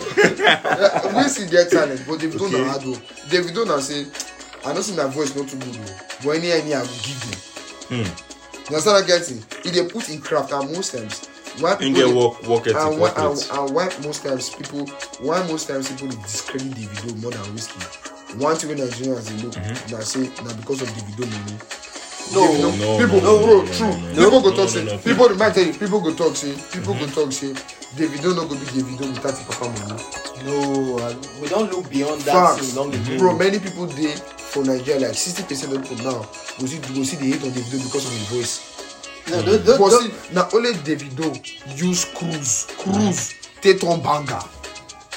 Whiskey 1.16 1.51
get 1.51 1.68
talent 1.70 2.07
but 2.07 2.20
Davido 2.20 2.46
na 2.53 2.70
hard 2.70 2.85
work. 2.85 3.03
Davido 3.29 3.66
na 3.66 3.81
say, 3.81 4.07
I 4.64 4.72
know 4.72 4.81
say 4.83 4.94
my 4.96 5.11
voice 5.11 5.35
no 5.35 5.44
too 5.44 5.59
good 5.59 5.77
o, 5.77 5.99
but 6.22 6.31
anyhow 6.37 6.62
me 6.64 6.75
I 6.75 6.83
go 6.83 6.94
give 7.03 7.25
you. 7.27 7.37
Hmm. 7.90 8.27
You 8.70 8.77
understand 8.77 8.94
what 8.94 9.03
I 9.03 9.07
get? 9.07 9.27
He 9.64 9.70
dey 9.72 9.88
put 9.88 10.09
in 10.11 10.20
craft 10.20 10.53
and 10.53 10.70
most 10.72 10.94
times. 10.94 11.29
Why 11.61 11.73
In 11.75 11.79
people 11.79 11.95
get 11.95 12.07
dey- 12.07 12.14
work 12.14 12.42
work 12.49 12.66
ethic. 12.66 12.77
and 12.77 12.90
why, 12.99 13.09
work 13.09 13.19
and, 13.19 13.33
ethic. 13.38 13.53
and 13.55 13.71
why 13.75 13.87
most 14.05 14.23
times 14.25 14.51
people 14.51 14.87
why 15.21 15.47
most 15.49 15.69
times 15.69 15.88
people 15.90 16.09
dey 16.09 16.23
discredit 16.23 16.73
Davido 16.73 17.23
more 17.23 17.31
than 17.33 17.53
Whiskey. 17.55 17.81
One 18.38 18.57
thing 18.57 18.71
wey 18.71 18.77
Nigerians 18.77 19.27
dey 19.29 19.38
look 19.42 19.57
na 19.90 20.01
say 20.01 20.29
na 20.45 20.53
because 20.55 20.83
of 20.83 20.88
Davido 20.88 21.25
money. 21.31 21.57
No. 22.35 22.42
Mm-hmm. 22.42 22.81
No, 22.83 22.99
people 22.99 23.21
no, 23.23 23.38
bro 23.38 23.47
no, 23.47 23.62
no, 23.62 23.73
true 23.73 23.87
no, 23.87 23.95
no. 23.97 24.25
people 24.27 24.40
go 24.42 24.51
No, 24.51 24.57
talk 24.57 24.66
no, 24.66 24.66
say 24.66 24.85
no, 24.85 24.99
people 24.99 25.29
dey 25.29 25.51
tell 25.55 25.64
you 25.66 25.75
people 25.75 26.01
go 26.01 26.12
talk 26.14 26.35
say 26.37 26.53
people 26.75 26.95
Mm-hmm. 26.95 27.14
go 27.14 27.23
talk 27.25 27.33
say 27.33 27.53
Davido 27.97 28.35
no 28.35 28.42
go 28.51 28.55
be 28.59 28.66
Davido 28.75 29.07
without 29.14 29.38
him 29.38 29.47
papa 29.47 29.66
money. 29.71 30.03
No, 30.45 30.97
we 31.40 31.49
don't 31.49 31.71
look 31.73 31.88
beyond 31.88 32.21
that 32.23 32.59
thing 32.61 32.75
long 32.77 32.92
ago. 32.92 33.19
Bro, 33.19 33.38
many 33.38 33.59
people 33.59 33.87
dey 33.87 34.12
for 34.37 34.64
Nigeria 34.64 35.07
like 35.09 35.14
sixty 35.16 35.42
percent 35.45 35.73
of 35.75 35.83
people 35.88 36.05
now 36.05 36.27
go 36.59 36.66
see 36.66 36.79
go 36.83 37.03
see 37.07 37.16
the 37.16 37.31
hate 37.31 37.42
on 37.47 37.51
Davido 37.55 37.79
because 37.87 38.05
of 38.07 38.12
his 38.12 38.29
voice. 38.29 38.75
No, 39.28 39.42
see, 39.42 40.12
na 40.32 40.48
only 40.54 40.72
Davido 40.72 41.28
use 41.76 42.04
cruise 42.14 42.66
cruise 42.78 43.34
take 43.60 43.80
turn 43.80 44.00
banger. 44.00 44.38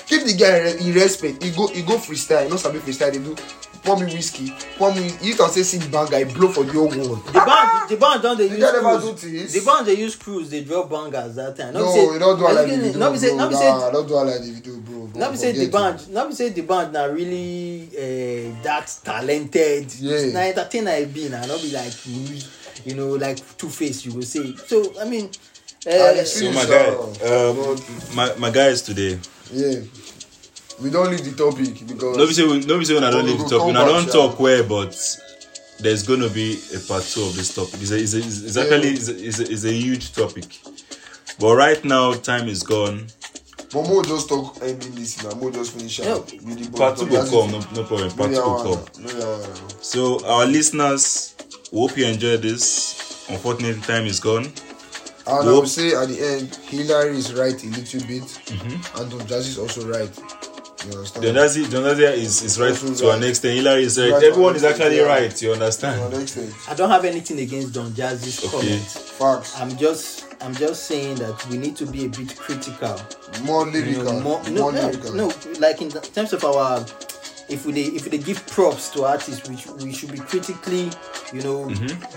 Keep 0.08 0.24
the 0.26 0.34
guy 0.34 0.70
in 0.84 0.94
respect. 0.96 1.44
He 1.44 1.52
go 1.52 1.68
he 1.68 1.84
go 1.84 1.98
freestyle. 1.98 2.44
You 2.46 2.50
know 2.50 2.58
sabi 2.58 2.80
freestyle 2.80 3.12
dey 3.14 3.20
do. 3.20 3.36
Pour 3.84 3.98
me 3.98 4.06
whiskey. 4.14 4.52
Pour 4.78 4.94
me. 4.94 5.12
You 5.22 5.36
can 5.36 5.50
say 5.50 5.62
sing 5.64 5.90
banger. 5.92 6.18
He 6.18 6.34
blow 6.34 6.50
for 6.50 6.64
the 6.64 6.74
whole 6.74 6.90
world. 6.90 7.24
the 7.28 7.32
band, 7.34 7.90
the 7.90 7.96
band 7.98 8.22
don't 8.24 8.38
they 8.38 8.48
The 8.48 8.58
use 8.58 8.72
guy 8.72 8.82
never 8.82 9.00
cruise. 9.00 9.54
The 9.54 9.62
band 9.66 9.86
they 9.86 9.94
use 9.94 10.16
cruise, 10.16 10.50
they 10.50 10.64
drop 10.64 10.90
bangers 10.90 11.36
that 11.36 11.56
time. 11.56 11.74
No, 11.76 11.94
you 12.12 12.18
don't 12.20 12.38
do 12.38 12.44
like 12.46 12.68
Davido, 12.68 12.96
No 12.98 13.14
bro. 13.14 13.36
no 13.38 13.50
Nah, 13.50 13.92
do 14.02 14.14
like 14.16 14.42
Davido, 14.42 14.84
bro. 14.84 15.06
bro. 15.08 15.20
no 15.22 15.32
be 15.32 15.38
say 15.38 15.52
the 15.54 15.70
band, 15.70 16.10
no 16.10 16.28
be 16.28 16.34
say 16.34 16.50
the 16.50 16.62
band 16.62 16.92
na 16.94 17.04
really 17.06 17.88
uh, 17.94 18.64
that 18.64 18.92
talented. 19.04 19.94
Yeah. 20.00 20.34
Na 20.34 20.40
entertainer 20.42 20.96
e 20.98 21.06
be 21.06 21.30
na, 21.30 21.46
no 21.46 21.58
be 21.60 21.72
like 21.72 21.94
you 22.86 22.96
know 22.96 23.10
like 23.10 23.38
Two 23.58 23.70
Face 23.70 24.06
you 24.06 24.14
go 24.14 24.22
say. 24.22 24.56
So 24.56 24.94
I 25.00 25.06
mean, 25.06 25.30
uh, 25.88 26.24
So 26.24 26.52
my 26.52 26.66
guy, 26.66 26.88
uh, 27.26 27.52
um, 27.52 28.16
my 28.16 28.36
my 28.36 28.50
guys 28.50 28.82
today. 28.82 29.20
Yeah. 29.52 29.82
We 30.82 30.90
don't 30.90 31.10
leave 31.12 31.26
the 31.26 31.36
topic 31.36 31.86
because. 31.88 32.16
No 32.18 32.26
be 32.26 32.34
say 32.34 32.48
we, 32.48 32.60
no 32.62 32.80
be 32.80 32.86
say 32.86 32.94
when 32.94 33.04
I 33.04 33.12
don't 33.12 33.26
leave 33.26 33.38
the 33.40 33.44
topic. 33.50 33.74
come 33.74 33.78
I 33.78 33.86
don't 33.86 34.06
sha. 34.06 34.12
talk 34.12 34.40
where, 34.40 34.64
but 34.64 34.96
there's 35.80 36.04
gonna 36.04 36.30
be 36.30 36.58
a 36.76 36.80
part 36.80 37.04
two 37.04 37.24
of 37.24 37.36
this 37.36 37.54
topic. 37.54 37.82
It's 37.82 37.92
a, 37.92 37.98
it's, 37.98 38.14
a, 38.14 38.18
it's, 38.20 38.44
it's 38.44 38.58
actually 38.58 38.90
it's 38.90 39.10
a, 39.10 39.28
it's, 39.28 39.40
a, 39.40 39.52
it's 39.52 39.64
a 39.66 39.74
huge 39.74 40.14
topic. 40.14 40.46
But 41.40 41.56
right 41.56 41.84
now, 41.84 42.14
time 42.14 42.48
is 42.48 42.64
gone. 42.64 43.08
But 43.72 43.84
Mo 43.88 44.02
just 44.04 44.30
talk 44.30 44.58
ending 44.62 44.96
this 44.96 45.22
now. 45.24 45.32
Mo 45.36 45.52
just 45.52 45.74
finish 45.74 46.00
No. 46.00 46.18
up. 46.18 46.32
with 46.32 46.76
Part 46.76 46.98
two 46.98 47.06
will 47.06 47.26
come. 47.30 47.52
No, 47.52 47.60
no 47.76 47.84
problem. 47.84 48.12
Part 48.12 48.32
two 48.34 48.42
will 48.42 48.64
come. 48.64 49.04
No, 49.04 49.10
yeah, 49.10 49.48
one. 49.48 49.70
So 49.82 50.26
our 50.26 50.46
listeners, 50.46 51.29
we 51.29 51.29
hope 51.74 51.98
you 51.98 52.06
enjoyed 52.06 52.42
this. 52.42 53.26
Unfortunately, 53.30 53.82
time 53.82 54.06
is 54.06 54.20
gone. 54.20 54.46
And 54.46 54.54
I 55.28 55.44
Nope. 55.46 55.62
will 55.62 55.68
say 55.68 55.94
at 55.94 56.08
the 56.08 56.20
end, 56.20 56.56
Hillary 56.68 57.18
is 57.18 57.34
right 57.34 57.54
a 57.64 57.68
little 57.68 58.02
bit, 58.08 58.24
Mm-hmm. 58.24 58.98
and 59.02 59.12
Don 59.12 59.20
Jazzy 59.28 59.50
is 59.50 59.58
also 59.60 59.88
right. 59.88 60.10
You 60.88 60.94
understand? 60.94 61.26
Jonazia 61.26 61.66
Jonazia 61.66 62.14
is, 62.14 62.42
is 62.42 62.60
right 62.60 62.70
Also 62.72 62.94
to 62.96 63.08
right. 63.10 63.18
an 63.22 63.30
extent. 63.30 63.56
Hillary 63.58 63.84
is 63.84 64.00
right. 64.00 64.14
Right 64.14 64.24
Everyone 64.24 64.56
is 64.56 64.64
actually 64.64 64.96
yeah. 64.98 65.04
right. 65.04 65.42
You 65.42 65.50
To 65.50 65.54
understand? 65.54 66.14
an 66.14 66.22
extent. 66.22 66.54
I 66.70 66.74
don't 66.74 66.90
have 66.90 67.04
anything 67.06 67.40
against 67.42 67.74
Don 67.74 67.92
Jazzy's 67.92 68.44
Okay. 68.46 68.50
comment. 68.58 68.82
Facts. 68.84 69.60
I'm 69.60 69.76
just, 69.78 70.26
I'm 70.42 70.56
just 70.56 70.86
saying 70.86 71.16
that 71.16 71.46
we 71.50 71.58
need 71.58 71.76
to 71.76 71.86
be 71.86 72.06
a 72.06 72.10
bit 72.10 72.36
critical. 72.38 73.00
More 73.44 73.66
You 73.68 73.72
lyrical. 73.74 74.04
know, 74.06 74.20
more, 74.22 74.44
more 74.44 74.52
no, 74.52 74.70
no, 74.72 74.88
lyrical. 74.88 75.14
no, 75.14 75.32
like 75.60 75.82
in 75.82 75.90
terms 75.92 76.32
of 76.32 76.44
our, 76.46 76.86
if 77.50 77.66
we 77.66 77.72
they, 77.74 77.82
if 77.98 78.04
we 78.04 78.10
they 78.12 78.18
give 78.20 78.46
props 78.48 78.90
to 78.92 79.04
artists, 79.06 79.48
we, 79.50 79.56
we 79.86 79.94
should 79.94 80.12
be 80.12 80.20
critically, 80.20 80.90
you 81.34 81.42
know, 81.42 81.68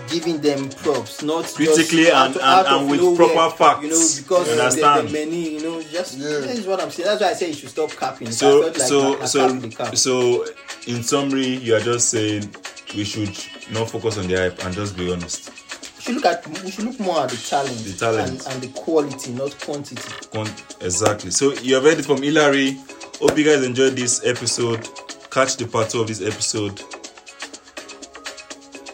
giving 0.09 0.39
them 0.41 0.69
props, 0.69 1.23
not 1.23 1.45
Mm-hmm. 1.45 1.63
Critically 1.63 2.11
out- 2.11 2.27
and- 2.27 2.37
out 2.41 2.65
and- 2.67 2.75
of 2.75 2.81
and 2.81 2.91
with 2.91 3.01
nowhere, 3.01 3.17
proper 3.35 3.55
facts. 3.57 3.83
You 3.83 3.89
know, 3.89 4.05
because 4.23 4.47
You 4.49 4.55
there- 4.55 4.63
understand? 4.65 5.09
there 5.09 5.23
are 5.23 5.25
many, 5.25 5.49
you 5.55 5.61
know, 5.63 5.81
just 5.81 6.17
Yeah. 6.17 6.29
that 6.39 6.49
is 6.51 6.65
what 6.67 6.81
I'm 6.81 6.91
saying. 6.91 7.07
That's 7.07 7.21
why 7.21 7.29
I 7.29 7.33
say 7.33 7.47
you 7.49 7.53
should 7.53 7.69
stop 7.69 7.91
capping. 7.91 8.31
So 8.31 8.59
like 8.61 8.75
so 8.77 9.17
I, 9.17 9.21
I 9.21 9.25
so 9.25 9.69
cap. 9.69 9.95
so 9.97 10.45
in 10.87 11.03
summary, 11.03 11.47
you 11.47 11.75
are 11.75 11.79
just 11.79 12.09
saying 12.09 12.53
we 12.95 13.03
should 13.03 13.35
not 13.71 13.89
focus 13.89 14.17
on 14.17 14.27
the 14.27 14.35
hype 14.37 14.63
and 14.63 14.73
just 14.73 14.95
be 14.95 15.11
honest. 15.11 15.49
we 15.97 16.01
should 16.03 16.15
look 16.15 16.25
at 16.25 16.45
we 16.63 16.69
should 16.71 16.85
look 16.85 16.99
more 16.99 17.21
at 17.21 17.29
the 17.29 17.37
talent, 17.37 17.77
The 17.77 17.93
talent. 17.97 18.29
and, 18.29 18.47
and 18.53 18.61
the 18.61 18.67
quality, 18.79 19.31
not 19.31 19.57
quantity. 19.61 20.01
Con- 20.31 20.49
exactly. 20.81 21.31
So 21.31 21.53
you 21.53 21.75
have 21.75 21.83
heard 21.83 21.97
it 21.99 22.05
from 22.05 22.21
Hilary. 22.21 22.77
Hope 23.21 23.37
you 23.37 23.45
guys 23.45 23.63
enjoyed 23.63 23.95
this 23.95 24.21
episode. 24.25 24.87
Catch 25.33 25.57
the 25.57 25.65
part 25.65 25.89
two 25.89 25.99
of 26.01 26.07
this 26.07 26.21
episode 26.21 26.79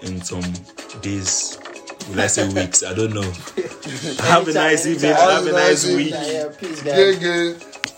in 0.03 0.21
some 0.21 0.41
days. 1.01 1.59
Will 2.09 2.21
I 2.21 2.27
say 2.27 2.47
weeks? 2.53 2.81
I 2.81 2.93
don't 2.93 3.13
know. 3.13 3.21
Have 4.23 4.47
a 4.47 4.53
nice 4.53 4.85
evening. 4.87 5.11
Have 5.11 5.45
a 5.45 5.51
nice 5.51 5.85
week. 5.85 6.11
Yeah, 6.11 6.31
yeah, 6.31 6.47
peace, 6.57 6.81
guys. 6.81 7.21
Yeah, 7.21 7.29
yeah. 7.29 7.53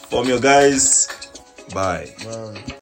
From 0.10 0.28
your 0.28 0.40
guys. 0.40 1.08
Bye. 1.74 2.14
Man. 2.26 2.74